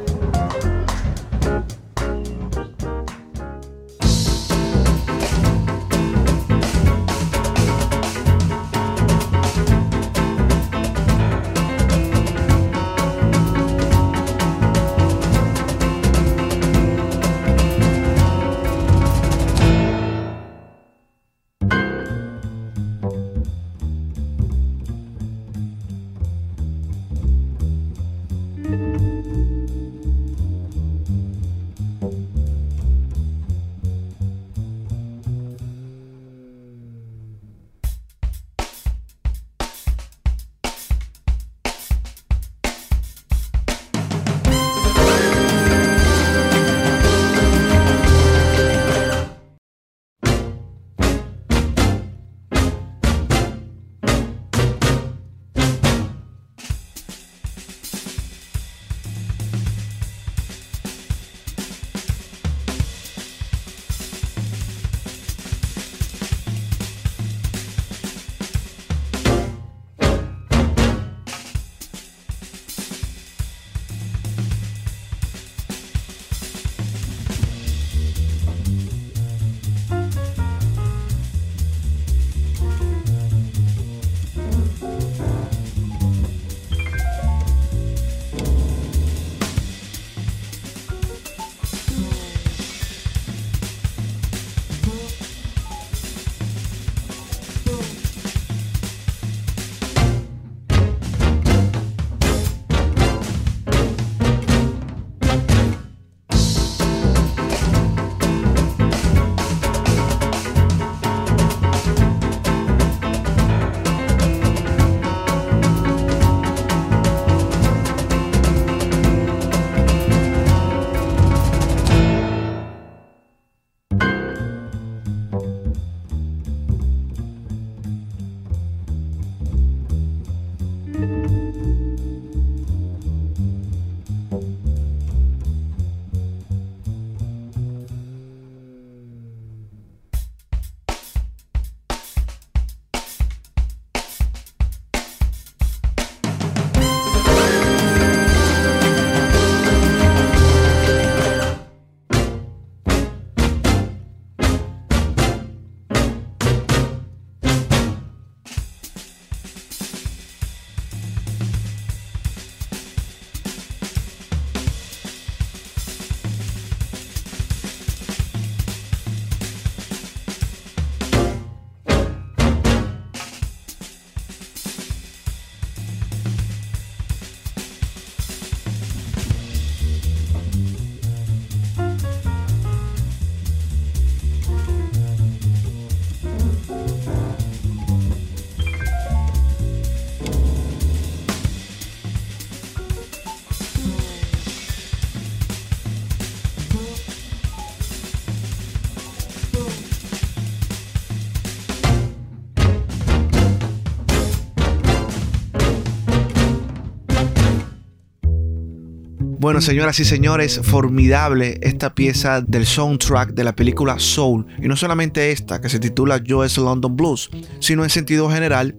Bueno, 209.45 209.61
señoras 209.61 210.01
y 210.01 210.07
señores, 210.07 210.59
formidable 210.63 211.59
esta 211.61 211.95
pieza 211.95 212.41
del 212.41 212.65
soundtrack 212.65 213.35
de 213.35 213.45
la 213.45 213.55
película 213.55 213.99
Soul. 213.99 214.47
Y 214.59 214.69
no 214.69 214.75
solamente 214.75 215.33
esta, 215.33 215.61
que 215.61 215.69
se 215.69 215.79
titula 215.79 216.23
Joe's 216.27 216.57
London 216.57 216.97
Blues, 216.97 217.29
sino 217.61 217.85
en 217.85 217.91
sentido 217.91 218.31
general 218.31 218.75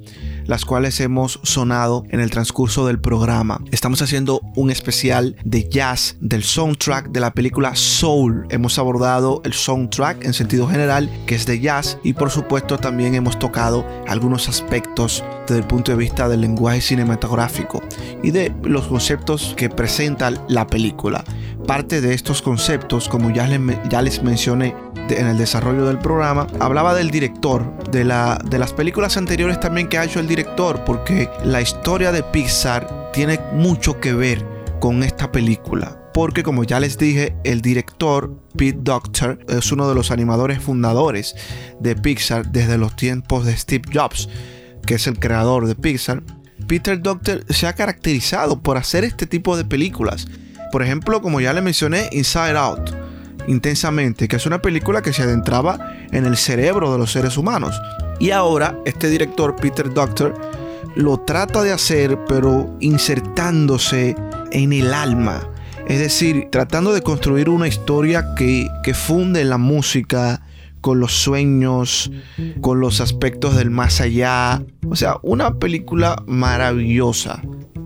las 0.46 0.66
cuales 0.66 1.00
hemos 1.00 1.40
sonado 1.44 2.04
en 2.10 2.20
el 2.20 2.32
transcurso 2.32 2.86
del 2.86 3.00
programa. 3.00 3.62
Estamos 3.72 4.02
haciendo 4.02 4.42
un 4.56 4.72
especial 4.72 5.36
de 5.44 5.68
jazz 5.70 6.18
del 6.20 6.44
soundtrack 6.44 7.10
de 7.10 7.20
la 7.20 7.34
película 7.34 7.76
Soul. 7.76 8.46
Hemos 8.50 8.80
abordado 8.80 9.42
el 9.44 9.54
soundtrack 9.54 10.24
en 10.24 10.34
sentido 10.34 10.68
general, 10.68 11.10
que 11.26 11.36
es 11.36 11.46
de 11.46 11.60
jazz, 11.60 11.98
y 12.04 12.14
por 12.14 12.32
supuesto 12.32 12.78
también 12.78 13.16
hemos 13.16 13.38
tocado 13.40 13.86
algunos 14.08 14.48
aspectos 14.50 15.24
desde 15.48 15.62
el 15.62 15.68
punto 15.68 15.92
de 15.92 15.98
vista 15.98 16.28
del 16.28 16.42
lenguaje 16.42 16.82
cinematográfico 16.82 17.82
y 18.24 18.32
de 18.32 18.54
los 18.64 18.88
conceptos 18.88 19.54
que 19.56 19.70
presenta 19.70 20.32
la 20.48 20.68
película. 20.68 21.24
Parte 21.68 22.00
de 22.00 22.14
estos 22.14 22.42
conceptos, 22.42 23.10
como 23.10 23.32
ya 23.32 23.48
les, 23.48 23.60
ya 23.90 24.02
les 24.02 24.22
mencioné 24.22 24.76
en 25.10 25.28
el 25.28 25.38
desarrollo 25.38 25.86
del 25.86 25.98
programa, 25.98 26.48
hablaba 26.60 26.94
del 26.94 27.10
director, 27.10 27.74
de, 27.90 28.04
la, 28.04 28.40
de 28.50 28.60
las 28.60 28.74
películas 28.74 29.18
anteriores 29.18 29.60
también 29.60 29.88
que 29.88 29.98
ha 29.98 30.04
hecho 30.04 30.20
el 30.20 30.28
director, 30.28 30.84
porque 30.86 31.30
la 31.44 31.62
historia 31.62 32.12
de 32.12 32.24
Pixar 32.24 33.12
tiene 33.14 33.40
mucho 33.54 34.00
que 34.00 34.14
ver 34.14 34.46
con 34.80 35.04
esta 35.04 35.32
película. 35.32 36.02
Porque 36.14 36.44
como 36.44 36.64
ya 36.64 36.80
les 36.80 36.98
dije, 36.98 37.36
el 37.44 37.62
director 37.62 38.40
Pete 38.56 38.80
Doctor 38.82 39.40
es 39.50 39.72
uno 39.72 39.90
de 39.90 39.96
los 39.96 40.12
animadores 40.12 40.60
fundadores 40.60 41.36
de 41.80 41.96
Pixar 41.96 42.52
desde 42.52 42.78
los 42.78 42.96
tiempos 42.96 43.46
de 43.46 43.58
Steve 43.58 43.84
Jobs, 43.94 44.30
que 44.86 44.96
es 44.96 45.08
el 45.08 45.20
creador 45.20 45.68
de 45.68 45.76
Pixar. 45.76 46.24
Peter 46.68 47.02
Doctor 47.02 47.44
se 47.50 47.68
ha 47.68 47.74
caracterizado 47.74 48.62
por 48.62 48.78
hacer 48.78 49.04
este 49.04 49.26
tipo 49.26 49.58
de 49.58 49.66
películas. 49.66 50.28
Por 50.76 50.84
ejemplo, 50.84 51.22
como 51.22 51.40
ya 51.40 51.54
le 51.54 51.62
mencioné, 51.62 52.10
Inside 52.12 52.58
Out, 52.58 52.90
intensamente, 53.48 54.28
que 54.28 54.36
es 54.36 54.46
una 54.46 54.62
película 54.62 55.02
que 55.02 55.14
se 55.14 55.24
adentraba 55.24 55.80
en 56.12 56.26
el 56.26 56.36
cerebro 56.36 56.92
de 56.92 56.98
los 56.98 57.14
seres 57.14 57.38
humanos. 57.38 57.82
Y 58.20 58.32
ahora 58.32 58.78
este 58.84 59.10
director, 59.10 59.56
Peter 59.56 59.94
Doctor, 59.94 60.34
lo 60.96 61.22
trata 61.22 61.64
de 61.64 61.72
hacer, 61.72 62.20
pero 62.28 62.76
insertándose 62.82 64.18
en 64.52 64.74
el 64.74 64.94
alma. 64.94 65.50
Es 65.88 66.00
decir, 66.00 66.50
tratando 66.52 66.92
de 66.92 67.02
construir 67.02 67.48
una 67.48 67.70
historia 67.70 68.36
que, 68.36 68.68
que 68.84 68.94
funde 68.94 69.46
la 69.46 69.58
música 69.58 70.42
con 70.82 71.00
los 71.00 71.14
sueños, 71.14 72.12
con 72.60 72.82
los 72.82 73.00
aspectos 73.00 73.56
del 73.56 73.70
más 73.70 74.02
allá. 74.02 74.62
O 74.90 74.98
sea, 74.98 75.20
una 75.24 75.58
película 75.58 76.22
maravillosa. 76.28 77.42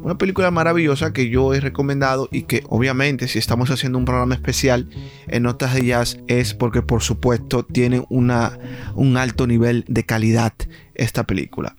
Una 0.09 0.17
película 0.17 0.49
maravillosa 0.49 1.13
que 1.13 1.29
yo 1.29 1.53
he 1.53 1.59
recomendado 1.59 2.29
y 2.31 2.41
que 2.41 2.63
obviamente 2.67 3.27
si 3.27 3.37
estamos 3.37 3.69
haciendo 3.69 3.99
un 3.99 4.05
programa 4.05 4.33
especial 4.33 4.89
en 5.27 5.43
Notas 5.43 5.75
de 5.75 5.85
Jazz 5.85 6.17
es 6.27 6.55
porque 6.55 6.81
por 6.81 7.03
supuesto 7.03 7.63
tiene 7.63 8.03
una, 8.09 8.57
un 8.95 9.17
alto 9.17 9.45
nivel 9.45 9.85
de 9.87 10.05
calidad 10.05 10.53
esta 10.95 11.25
película. 11.25 11.75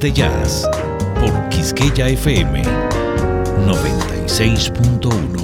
De 0.00 0.10
Jazz 0.12 0.64
por 1.20 1.48
Quisqueya 1.50 2.08
FM 2.08 2.62
96.1. 3.66 5.43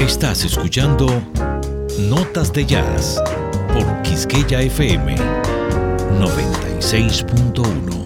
Estás 0.00 0.44
escuchando 0.44 1.06
Notas 1.98 2.52
de 2.52 2.64
Jazz 2.66 3.20
por 3.72 4.02
Quisqueya 4.02 4.60
FM 4.60 5.16
96.1. 6.20 8.03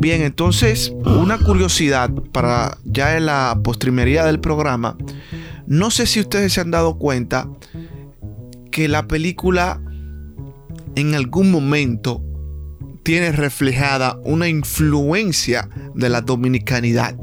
Bien, 0.00 0.22
entonces, 0.22 0.92
una 1.04 1.38
curiosidad 1.38 2.08
para 2.30 2.78
ya 2.84 3.16
en 3.16 3.26
la 3.26 3.58
postrimería 3.64 4.24
del 4.24 4.38
programa. 4.38 4.96
No 5.66 5.90
sé 5.90 6.06
si 6.06 6.20
ustedes 6.20 6.52
se 6.52 6.60
han 6.60 6.70
dado 6.70 6.98
cuenta 6.98 7.48
que 8.70 8.86
la 8.86 9.08
película 9.08 9.80
en 10.94 11.16
algún 11.16 11.50
momento 11.50 12.22
tiene 13.02 13.32
reflejada 13.32 14.20
una 14.22 14.46
influencia 14.46 15.68
de 15.96 16.08
la 16.08 16.20
dominicanidad. 16.20 17.16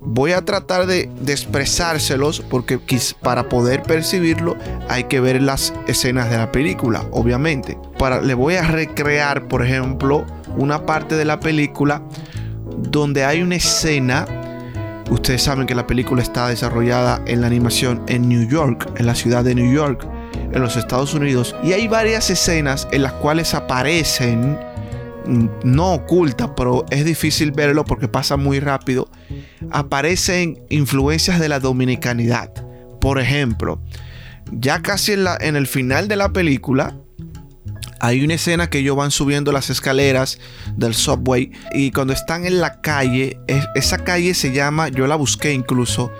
Voy 0.00 0.32
a 0.32 0.42
tratar 0.42 0.86
de, 0.86 1.10
expresárselos 1.26 2.40
porque 2.48 2.80
para 3.22 3.50
poder 3.50 3.82
percibirlo 3.82 4.56
hay 4.88 5.04
que 5.04 5.20
ver 5.20 5.42
las 5.42 5.74
escenas 5.86 6.30
de 6.30 6.38
la 6.38 6.50
película, 6.50 7.04
obviamente. 7.10 7.76
Para, 7.98 8.22
le 8.22 8.32
voy 8.32 8.54
a 8.54 8.62
recrear, 8.62 9.48
por 9.48 9.66
ejemplo, 9.66 10.24
una 10.56 10.86
parte 10.86 11.16
de 11.16 11.24
la 11.24 11.40
película 11.40 12.02
donde 12.90 13.24
hay 13.24 13.42
una 13.42 13.56
escena. 13.56 14.26
Ustedes 15.10 15.42
saben 15.42 15.66
que 15.66 15.74
la 15.74 15.86
película 15.86 16.22
está 16.22 16.48
desarrollada 16.48 17.20
en 17.26 17.40
la 17.40 17.46
animación 17.46 18.02
en 18.08 18.28
New 18.28 18.48
York, 18.48 18.90
en 18.96 19.06
la 19.06 19.14
ciudad 19.14 19.44
de 19.44 19.54
New 19.54 19.72
York, 19.72 20.06
en 20.52 20.60
los 20.60 20.76
Estados 20.76 21.14
Unidos. 21.14 21.54
Y 21.62 21.72
hay 21.72 21.88
varias 21.88 22.30
escenas 22.30 22.88
en 22.90 23.02
las 23.02 23.12
cuales 23.12 23.54
aparecen 23.54 24.58
no 25.26 25.94
oculta, 25.94 26.54
pero 26.54 26.84
es 26.90 27.04
difícil 27.04 27.52
verlo 27.52 27.84
porque 27.84 28.08
pasa 28.08 28.36
muy 28.36 28.60
rápido, 28.60 29.08
aparecen 29.70 30.64
influencias 30.68 31.40
de 31.40 31.48
la 31.48 31.60
dominicanidad. 31.60 32.52
Por 33.00 33.18
ejemplo, 33.18 33.80
ya 34.52 34.82
casi 34.82 35.12
en, 35.12 35.24
la, 35.24 35.36
en 35.40 35.56
el 35.56 35.66
final 35.66 36.08
de 36.08 36.16
la 36.16 36.32
película, 36.32 36.96
hay 38.04 38.22
una 38.22 38.34
escena 38.34 38.68
que 38.68 38.80
ellos 38.80 38.96
van 38.96 39.10
subiendo 39.10 39.50
las 39.50 39.70
escaleras 39.70 40.38
del 40.76 40.94
subway 40.94 41.50
y 41.72 41.90
cuando 41.90 42.12
están 42.12 42.44
en 42.44 42.60
la 42.60 42.82
calle, 42.82 43.40
esa 43.74 43.96
calle 43.96 44.34
se 44.34 44.52
llama, 44.52 44.88
yo 44.88 45.06
la 45.06 45.16
busqué 45.16 45.54
incluso, 45.54 46.12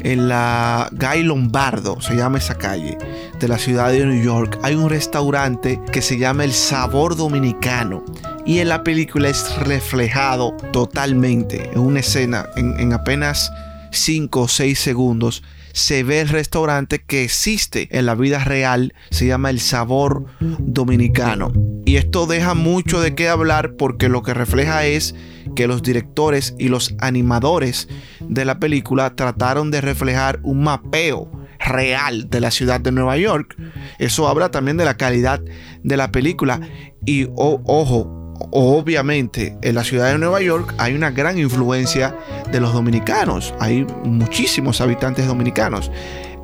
en 0.00 0.28
la 0.28 0.88
Guy 0.92 1.24
Lombardo, 1.24 2.00
se 2.00 2.16
llama 2.16 2.38
esa 2.38 2.56
calle, 2.56 2.96
de 3.38 3.48
la 3.48 3.58
ciudad 3.58 3.90
de 3.90 4.06
New 4.06 4.22
York, 4.22 4.58
hay 4.62 4.76
un 4.76 4.88
restaurante 4.88 5.78
que 5.92 6.00
se 6.00 6.16
llama 6.16 6.44
El 6.44 6.52
Sabor 6.52 7.16
Dominicano. 7.16 8.02
Y 8.46 8.60
en 8.60 8.68
la 8.68 8.82
película 8.82 9.28
es 9.28 9.56
reflejado 9.58 10.56
totalmente 10.72 11.70
en 11.72 11.80
una 11.80 12.00
escena, 12.00 12.46
en, 12.56 12.78
en 12.80 12.92
apenas 12.92 13.52
5 13.90 14.40
o 14.40 14.48
6 14.48 14.78
segundos, 14.78 15.42
se 15.76 16.04
ve 16.04 16.20
el 16.22 16.30
restaurante 16.30 17.02
que 17.02 17.22
existe 17.22 17.88
en 17.90 18.06
la 18.06 18.14
vida 18.14 18.42
real, 18.42 18.94
se 19.10 19.26
llama 19.26 19.50
El 19.50 19.60
Sabor 19.60 20.24
Dominicano. 20.40 21.52
Y 21.84 21.96
esto 21.96 22.24
deja 22.26 22.54
mucho 22.54 22.98
de 23.02 23.14
qué 23.14 23.28
hablar 23.28 23.74
porque 23.76 24.08
lo 24.08 24.22
que 24.22 24.32
refleja 24.32 24.86
es 24.86 25.14
que 25.54 25.66
los 25.66 25.82
directores 25.82 26.54
y 26.58 26.68
los 26.68 26.94
animadores 26.98 27.88
de 28.20 28.46
la 28.46 28.58
película 28.58 29.14
trataron 29.14 29.70
de 29.70 29.82
reflejar 29.82 30.40
un 30.44 30.62
mapeo 30.62 31.30
real 31.58 32.30
de 32.30 32.40
la 32.40 32.50
ciudad 32.50 32.80
de 32.80 32.92
Nueva 32.92 33.18
York. 33.18 33.54
Eso 33.98 34.28
habla 34.28 34.50
también 34.50 34.78
de 34.78 34.86
la 34.86 34.96
calidad 34.96 35.42
de 35.82 35.96
la 35.98 36.10
película. 36.10 36.58
Y 37.04 37.28
ojo, 37.34 38.25
obviamente 38.50 39.56
en 39.62 39.74
la 39.74 39.84
ciudad 39.84 40.12
de 40.12 40.18
Nueva 40.18 40.40
York 40.40 40.74
hay 40.78 40.94
una 40.94 41.10
gran 41.10 41.38
influencia 41.38 42.14
de 42.50 42.60
los 42.60 42.72
dominicanos. 42.72 43.54
Hay 43.60 43.86
muchísimos 44.04 44.80
habitantes 44.80 45.26
dominicanos. 45.26 45.90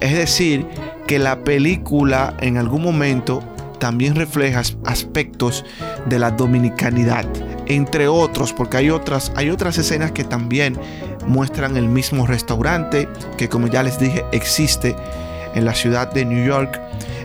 Es 0.00 0.14
decir, 0.14 0.66
que 1.06 1.18
la 1.18 1.44
película 1.44 2.36
en 2.40 2.56
algún 2.56 2.82
momento 2.82 3.42
también 3.78 4.14
refleja 4.14 4.62
aspectos 4.84 5.64
de 6.06 6.18
la 6.18 6.30
dominicanidad, 6.30 7.26
entre 7.66 8.06
otros, 8.06 8.52
porque 8.52 8.76
hay 8.76 8.90
otras, 8.90 9.32
hay 9.34 9.50
otras 9.50 9.76
escenas 9.78 10.12
que 10.12 10.22
también 10.22 10.78
muestran 11.26 11.76
el 11.76 11.88
mismo 11.88 12.26
restaurante 12.26 13.08
que 13.36 13.48
como 13.48 13.66
ya 13.66 13.82
les 13.82 13.98
dije 13.98 14.24
existe 14.32 14.94
en 15.54 15.64
la 15.64 15.74
ciudad 15.74 16.12
de 16.12 16.24
New 16.24 16.46
York 16.46 16.80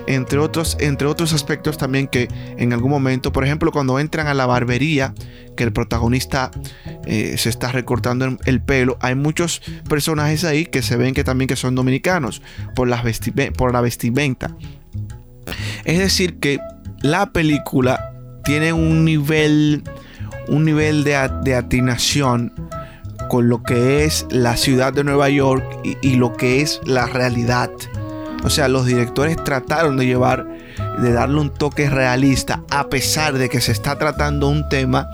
entre 0.08 0.38
otros, 0.38 0.76
entre 0.80 1.06
otros 1.06 1.34
aspectos 1.34 1.76
también 1.76 2.08
que 2.08 2.28
en 2.56 2.72
algún 2.72 2.90
momento, 2.90 3.30
por 3.30 3.44
ejemplo, 3.44 3.70
cuando 3.72 3.98
entran 3.98 4.26
a 4.26 4.34
la 4.34 4.46
barbería, 4.46 5.14
que 5.54 5.64
el 5.64 5.72
protagonista 5.72 6.50
eh, 7.04 7.36
se 7.36 7.50
está 7.50 7.72
recortando 7.72 8.38
el 8.46 8.62
pelo, 8.62 8.96
hay 9.00 9.14
muchos 9.14 9.60
personajes 9.86 10.44
ahí 10.44 10.64
que 10.64 10.80
se 10.80 10.96
ven 10.96 11.12
que 11.12 11.24
también 11.24 11.46
que 11.46 11.56
son 11.56 11.74
dominicanos 11.74 12.40
por, 12.74 12.88
las 12.88 13.02
por 13.56 13.72
la 13.72 13.82
vestimenta. 13.82 14.56
Es 15.84 15.98
decir, 15.98 16.38
que 16.38 16.58
la 17.02 17.32
película 17.32 18.14
tiene 18.44 18.72
un 18.72 19.04
nivel, 19.04 19.82
un 20.48 20.64
nivel 20.64 21.04
de, 21.04 21.30
de 21.42 21.54
atinación 21.54 22.52
con 23.28 23.50
lo 23.50 23.62
que 23.62 24.04
es 24.04 24.26
la 24.30 24.56
ciudad 24.56 24.94
de 24.94 25.04
Nueva 25.04 25.28
York 25.28 25.64
y 26.00 26.16
lo 26.16 26.32
que 26.32 26.62
es 26.62 26.80
la 26.86 27.06
realidad 27.06 27.70
o 28.44 28.50
sea, 28.50 28.68
los 28.68 28.86
directores 28.86 29.42
trataron 29.42 29.96
de 29.96 30.06
llevar, 30.06 30.46
de 31.00 31.12
darle 31.12 31.40
un 31.40 31.52
toque 31.52 31.90
realista, 31.90 32.62
a 32.70 32.88
pesar 32.88 33.36
de 33.36 33.48
que 33.48 33.60
se 33.60 33.72
está 33.72 33.98
tratando 33.98 34.48
un 34.48 34.68
tema 34.68 35.08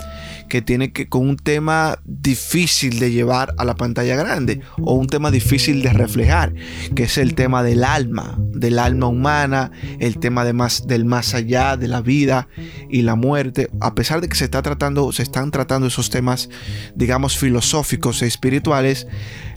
que 0.47 0.61
tiene 0.61 0.91
que 0.91 1.09
con 1.09 1.27
un 1.27 1.37
tema 1.37 1.99
difícil 2.05 2.99
de 2.99 3.11
llevar 3.11 3.53
a 3.57 3.65
la 3.65 3.75
pantalla 3.75 4.15
grande 4.15 4.61
o 4.79 4.93
un 4.93 5.07
tema 5.07 5.31
difícil 5.31 5.81
de 5.81 5.91
reflejar, 5.91 6.53
que 6.95 7.03
es 7.03 7.17
el 7.17 7.35
tema 7.35 7.63
del 7.63 7.83
alma, 7.83 8.37
del 8.39 8.79
alma 8.79 9.07
humana, 9.07 9.71
el 9.99 10.19
tema 10.19 10.45
de 10.45 10.53
más, 10.53 10.87
del 10.87 11.05
más 11.05 11.33
allá, 11.33 11.77
de 11.77 11.87
la 11.87 12.01
vida 12.01 12.47
y 12.89 13.01
la 13.01 13.15
muerte. 13.15 13.69
A 13.81 13.95
pesar 13.95 14.21
de 14.21 14.29
que 14.29 14.35
se 14.35 14.45
está 14.45 14.61
tratando, 14.61 15.11
se 15.11 15.23
están 15.23 15.51
tratando 15.51 15.87
esos 15.87 16.09
temas, 16.09 16.49
digamos 16.95 17.37
filosóficos 17.37 18.21
e 18.21 18.27
espirituales, 18.27 19.07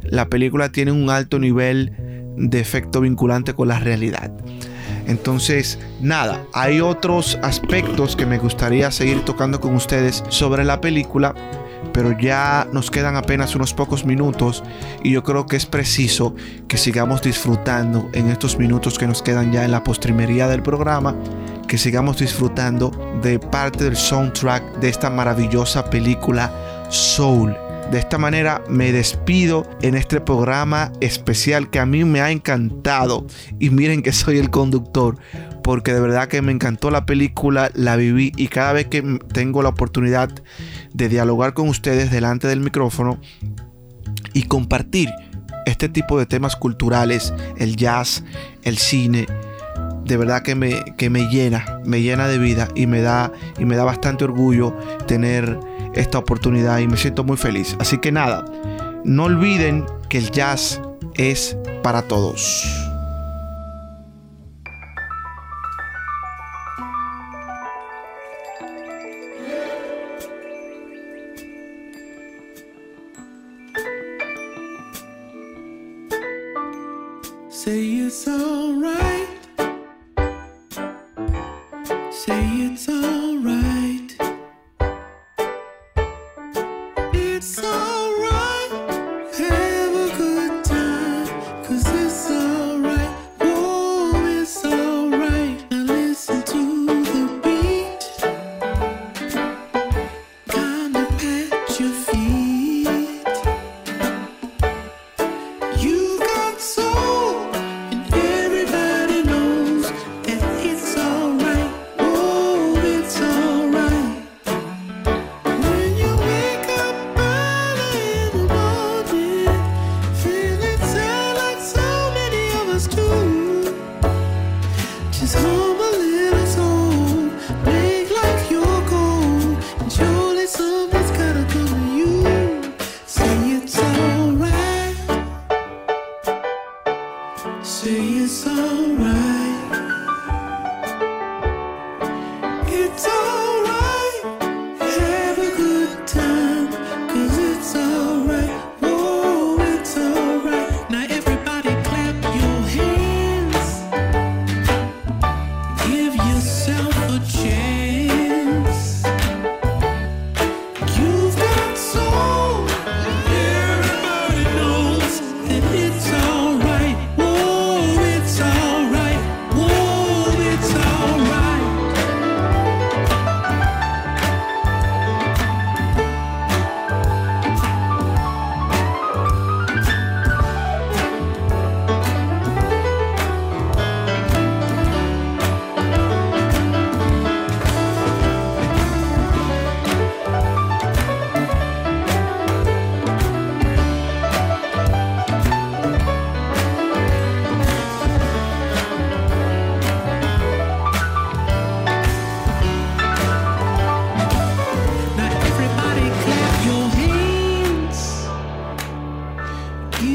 la 0.03 0.29
película 0.29 0.73
tiene 0.73 0.93
un 0.93 1.11
alto 1.11 1.39
nivel 1.39 2.18
de 2.39 2.61
efecto 2.61 3.01
vinculante 3.01 3.55
con 3.55 3.69
la 3.69 3.79
realidad. 3.79 4.31
Entonces, 5.07 5.79
nada, 6.01 6.45
hay 6.53 6.81
otros 6.81 7.39
aspectos 7.43 8.15
que 8.15 8.27
me 8.27 8.39
gustaría 8.39 8.91
seguir 8.91 9.25
tocando 9.25 9.61
con 9.61 9.75
ustedes 9.75 10.23
sobre 10.29 10.65
la 10.65 10.81
película, 10.83 11.35
pero 11.95 12.17
ya 12.19 12.69
nos 12.73 12.91
quedan 12.91 13.17
apenas 13.17 13.55
unos 13.55 13.73
pocos 13.73 14.05
minutos 14.05 14.63
y 15.03 15.13
yo 15.13 15.23
creo 15.25 15.47
que 15.47 15.57
es 15.57 15.65
preciso 15.65 16.35
que 16.69 16.77
sigamos 16.77 17.23
disfrutando 17.23 18.11
en 18.13 18.29
estos 18.29 18.59
minutos 18.59 18.99
que 18.99 19.07
nos 19.07 19.23
quedan 19.23 19.51
ya 19.51 19.65
en 19.65 19.73
la 19.73 19.83
postrimería 19.83 20.47
del 20.47 20.63
programa, 20.63 21.17
que 21.67 21.79
sigamos 21.79 22.19
disfrutando 22.19 22.91
de 23.23 23.39
parte 23.39 23.85
del 23.85 23.97
soundtrack 23.97 24.79
de 24.79 24.91
esta 24.91 25.09
maravillosa 25.09 25.89
película 25.89 26.53
Soul 26.91 27.57
de 27.91 27.99
esta 27.99 28.19
manera 28.19 28.63
me 28.69 28.93
despido 28.93 29.69
en 29.83 29.95
este 29.95 30.21
programa 30.21 30.93
especial 31.01 31.71
que 31.71 31.79
a 31.79 31.87
mí 31.87 32.05
me 32.05 32.21
ha 32.21 32.31
encantado. 32.31 33.27
Y 33.59 33.71
miren 33.71 34.03
que 34.03 34.13
soy 34.13 34.39
el 34.39 34.51
conductor, 34.51 35.17
porque 35.63 35.95
de 35.95 36.01
verdad 36.01 36.29
que 36.29 36.43
me 36.43 36.53
encantó 36.53 36.91
la 36.91 37.07
película, 37.07 37.71
la 37.75 37.97
viví 37.97 38.33
y 38.37 38.49
cada 38.49 38.73
vez 38.73 38.87
que 38.87 39.03
tengo 39.33 39.63
la 39.63 39.71
oportunidad 39.71 40.31
de 40.93 41.09
dialogar 41.09 41.55
con 41.55 41.69
ustedes 41.69 42.11
delante 42.11 42.47
del 42.47 42.61
micrófono 42.61 43.21
y 44.35 44.43
compartir 44.45 45.11
este 45.67 45.89
tipo 45.89 46.19
de 46.19 46.27
temas 46.27 46.57
culturales, 46.57 47.33
el 47.59 47.77
jazz, 47.77 48.25
el 48.63 48.79
cine, 48.79 49.27
de 50.05 50.17
verdad 50.17 50.43
que 50.43 50.55
me, 50.55 50.83
que 50.97 51.11
me 51.11 51.29
llena, 51.29 51.81
me 51.85 52.01
llena 52.01 52.27
de 52.27 52.39
vida 52.39 52.69
y 52.75 52.87
me 52.87 53.03
da, 53.03 53.31
y 53.59 53.67
me 53.67 53.77
da 53.77 53.85
bastante 53.85 54.25
orgullo 54.25 54.75
tener 55.07 55.59
esta 55.99 56.19
oportunidad 56.19 56.79
y 56.79 56.87
me 56.87 56.97
siento 56.97 57.25
muy 57.25 57.37
feliz. 57.37 57.77
Así 57.81 57.99
que 57.99 58.13
nada, 58.13 58.45
no 59.05 59.25
olviden 59.25 59.85
que 60.09 60.19
el 60.19 60.31
jazz 60.31 60.81
es 61.15 61.57
para 61.83 62.03
todos. 62.03 62.89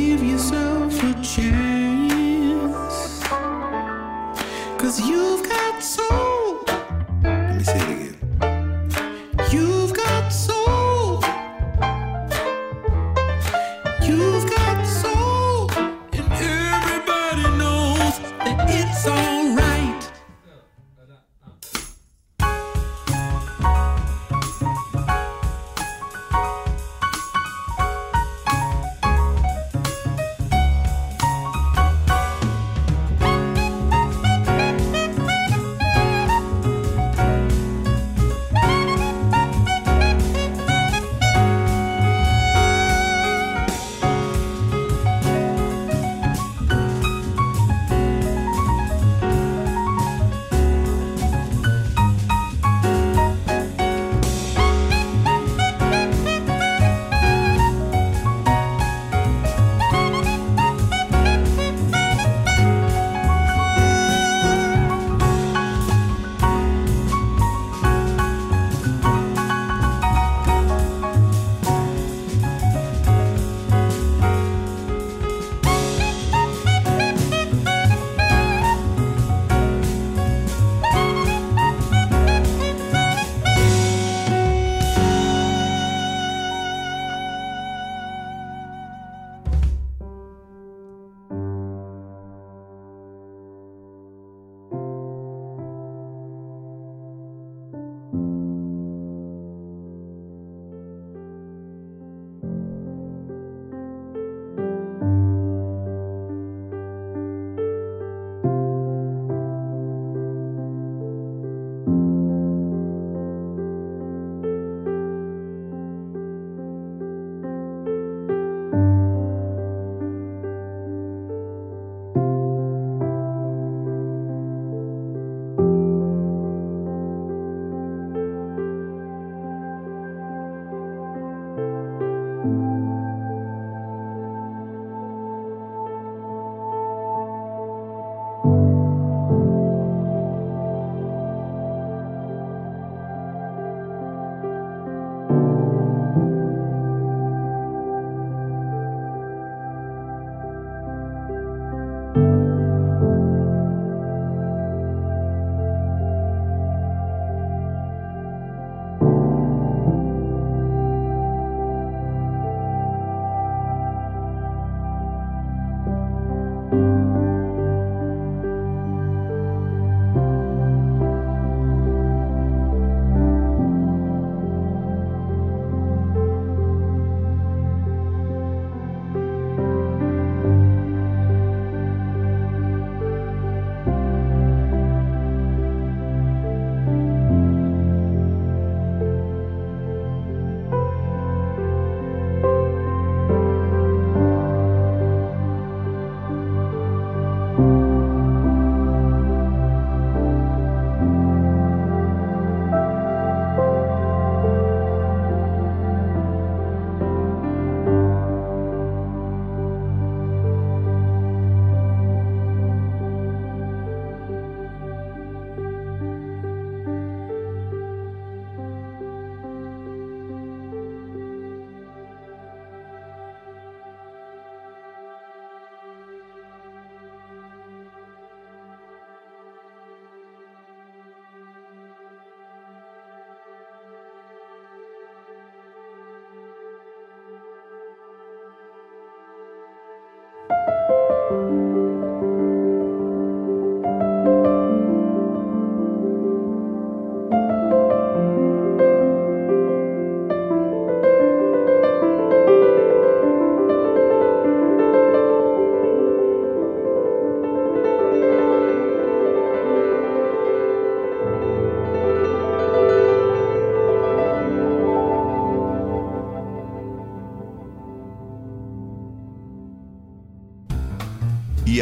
give 0.06 0.24
yourself 0.24 0.94
a 1.04 1.14
chance. 1.22 3.20
Cause 4.78 5.00
you've 5.00 5.48
got 5.48 5.82
so 5.82 6.33